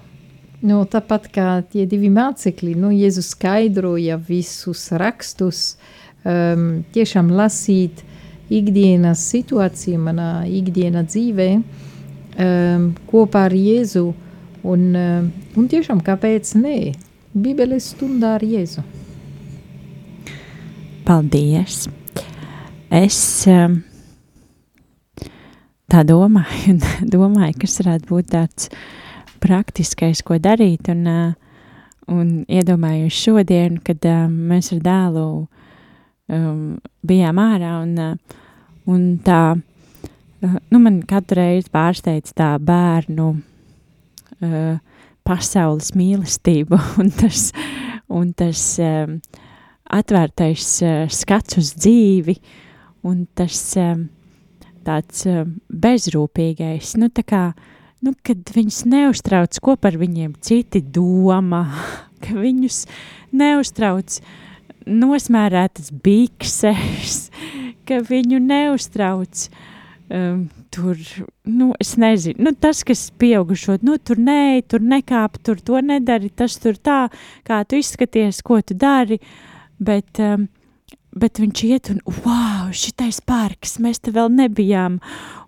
Nu, 0.64 0.80
tāpat 0.88 1.28
kā 1.36 1.47
tie 1.68 1.84
divi 1.89 2.07
mācekļi, 2.14 2.74
nu, 2.80 2.93
Jēzus 2.95 3.34
skaidroja 3.34 4.16
visus 4.30 4.86
rakstus, 4.95 5.76
um, 6.24 6.84
tiešām 6.95 7.34
lasīt 7.36 8.03
ikdienas 8.53 9.24
situāciju 9.34 9.99
manā 9.99 10.32
ikdienas 10.47 11.09
dzīvē 11.11 11.49
um, 11.57 12.91
kopā 13.11 13.47
ar 13.49 13.57
Jēzu. 13.57 14.05
Un, 14.64 14.86
um, 14.95 15.32
un 15.59 15.68
tiešām 15.68 15.99
kāpēc 16.05 16.53
ne? 16.61 16.93
Bībeles 17.36 17.91
stundā 17.95 18.38
ar 18.38 18.45
Jēzu. 18.47 18.86
Paldies! 21.03 21.89
Es 22.93 23.20
um, 23.51 23.82
tā 25.94 26.02
domāju, 26.08 26.80
domāju, 27.16 27.58
kas 27.62 27.80
varētu 27.82 28.10
būt 28.10 28.32
tāds 28.34 28.70
praktiskais, 29.44 30.24
ko 30.26 30.39
darīt. 30.41 30.89
Un, 30.94 31.06
un 32.12 32.32
iedomājos 32.52 33.18
šodien, 33.26 33.80
kad 33.86 34.06
mēs 34.30 34.74
ar 34.76 34.82
dēlu 34.84 35.28
um, 35.44 36.64
bijām 37.06 37.41
ārā 37.44 37.76
un, 37.84 38.18
un 38.89 39.06
tā, 39.26 39.41
nu, 40.41 40.80
man 40.80 41.02
katru 41.10 41.41
reizi 41.41 41.72
pārsteidz 41.74 42.34
tā 42.38 42.54
bērnu 42.64 43.30
uh, 43.38 44.82
pasaules 45.24 45.94
mīlestību 45.98 46.80
un 47.04 47.14
tas, 47.22 47.52
un 48.10 48.34
tas 48.38 48.66
um, 48.84 49.20
atvērtais 49.94 50.74
uh, 50.84 51.06
skats 51.12 51.62
uz 51.62 51.74
dzīvi 51.78 52.39
un 53.08 53.26
tas 53.38 53.62
um, 53.80 54.08
tāds 54.86 55.26
um, 55.30 55.56
bezrūpīgais, 55.70 56.96
nu, 57.02 57.10
tā 57.14 57.26
kā 57.28 57.46
uh, 57.52 57.72
nu, 58.04 58.14
kad 58.26 58.54
viņus 58.54 58.84
neuztrauc, 58.92 59.60
ko 59.64 59.76
par 59.80 59.98
viņiem 60.00 60.36
citi 60.44 60.84
domā, 60.84 61.66
ka 62.24 62.36
viņus 62.38 62.86
neuztrauc 63.36 64.20
nosmērētas 64.84 65.94
bikses, 66.04 67.30
ka 67.88 68.02
viņu 68.04 68.42
neuztrauc 68.44 69.46
um, 70.10 70.44
tur, 70.74 71.00
nu, 71.48 71.72
es 71.84 71.96
nezinu, 72.02 72.50
nu, 72.50 72.56
tas, 72.60 72.84
kas 72.88 73.08
pieaugušot, 73.22 73.86
nu, 73.88 73.98
tur 74.00 74.20
nē, 74.20 74.64
tur 74.68 74.84
nekāp, 74.84 75.40
tur 75.46 75.62
to 75.64 75.80
nedari, 75.84 76.32
tas 76.34 76.58
tur 76.60 76.80
tā, 76.80 77.06
kā 77.48 77.64
tu 77.68 77.80
izskaties, 77.80 78.44
ko 78.44 78.60
tu 78.66 78.76
dari, 78.76 79.22
bet, 79.80 80.20
um, 80.24 80.50
bet 81.20 81.39
viņš 81.41 81.64
iet 81.68 81.89
un, 81.93 81.99
wow, 82.24 82.72
šitais 82.76 83.20
parks, 83.26 83.78
mēs 83.84 84.01
te 84.03 84.14
vēl 84.14 84.32
nebijām, 84.34 84.99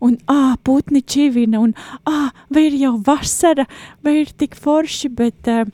un, 0.05 0.17
ā, 0.31 0.55
putni 0.65 1.01
čivina, 1.01 1.61
un, 1.63 1.73
ā, 2.09 2.29
vai 2.53 2.67
ir 2.69 2.77
jau 2.79 2.95
vasara, 3.05 3.65
vai 4.05 4.19
ir 4.21 4.33
tik 4.37 4.57
forši, 4.59 5.11
bet 5.17 5.49
uh, 5.51 5.65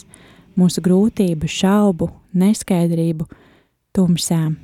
mūsu 0.57 0.82
grūtību, 0.82 1.45
šaubu, 1.45 2.07
neskaidrību, 2.34 3.28
tumsām. 3.93 4.55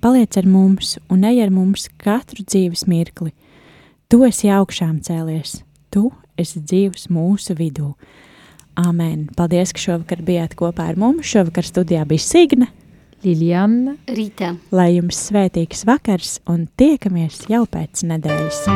Paliec 0.00 0.38
ar 0.40 0.48
mums 0.48 0.96
un 1.12 1.26
ej 1.28 1.42
ar 1.44 1.52
mums 1.52 1.90
katru 2.00 2.42
dzīves 2.46 2.86
mirkli. 2.88 3.34
Tu 4.12 4.18
esi 4.26 4.50
augšām 4.52 4.98
cēlies, 5.00 5.62
tu 5.88 6.10
esi 6.36 6.60
dzīves 6.60 7.06
mūsu 7.08 7.54
vidū. 7.56 7.94
Amen. 8.76 9.22
Paldies, 9.38 9.72
ka 9.72 9.80
šovakar 9.80 10.20
bijāt 10.26 10.52
kopā 10.58 10.90
ar 10.92 11.00
mums. 11.00 11.24
Šovakar 11.30 11.64
studijā 11.64 12.04
bija 12.10 12.20
Signe, 12.20 12.68
Liliana, 13.24 13.96
Rīta. 14.12 14.52
Lai 14.68 14.90
jums 14.98 15.16
svētīgs 15.30 15.86
vakars 15.88 16.42
un 16.44 16.66
tiekamies 16.76 17.46
jau 17.48 17.64
pēc 17.64 18.04
nedēļas. 18.12 18.66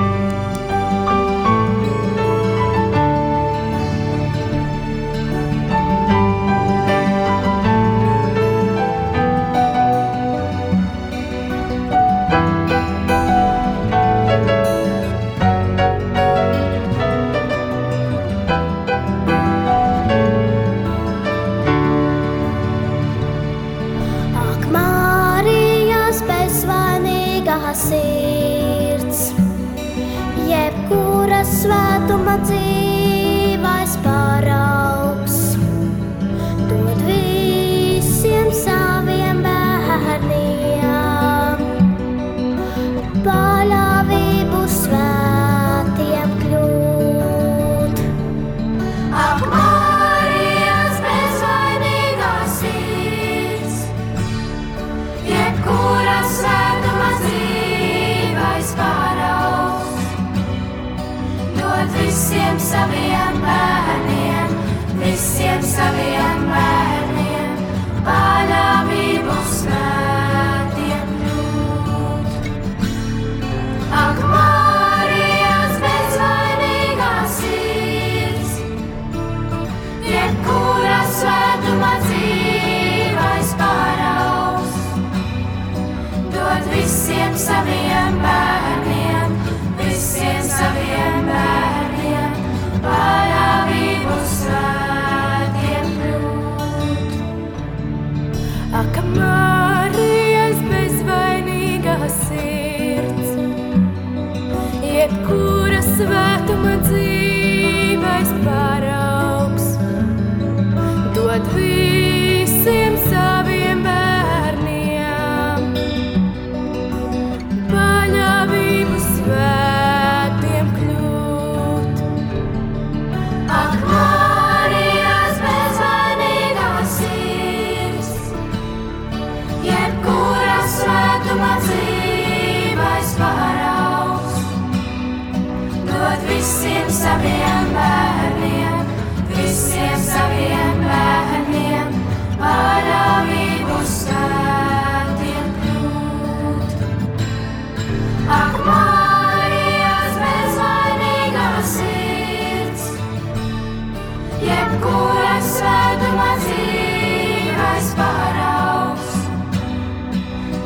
jebkuras 154.66 155.50
svētuma 155.60 156.30
dzīves 156.42 157.92
paraugs. 157.98 159.12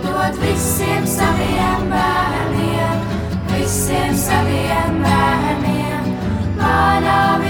Dod 0.06 0.40
visiem 0.40 1.06
saviem 1.08 1.86
bērniem, 1.92 3.06
visiem 3.52 4.16
saviem 4.24 5.00
bērniem, 5.04 6.12
manā 6.56 7.22
vidē. 7.44 7.49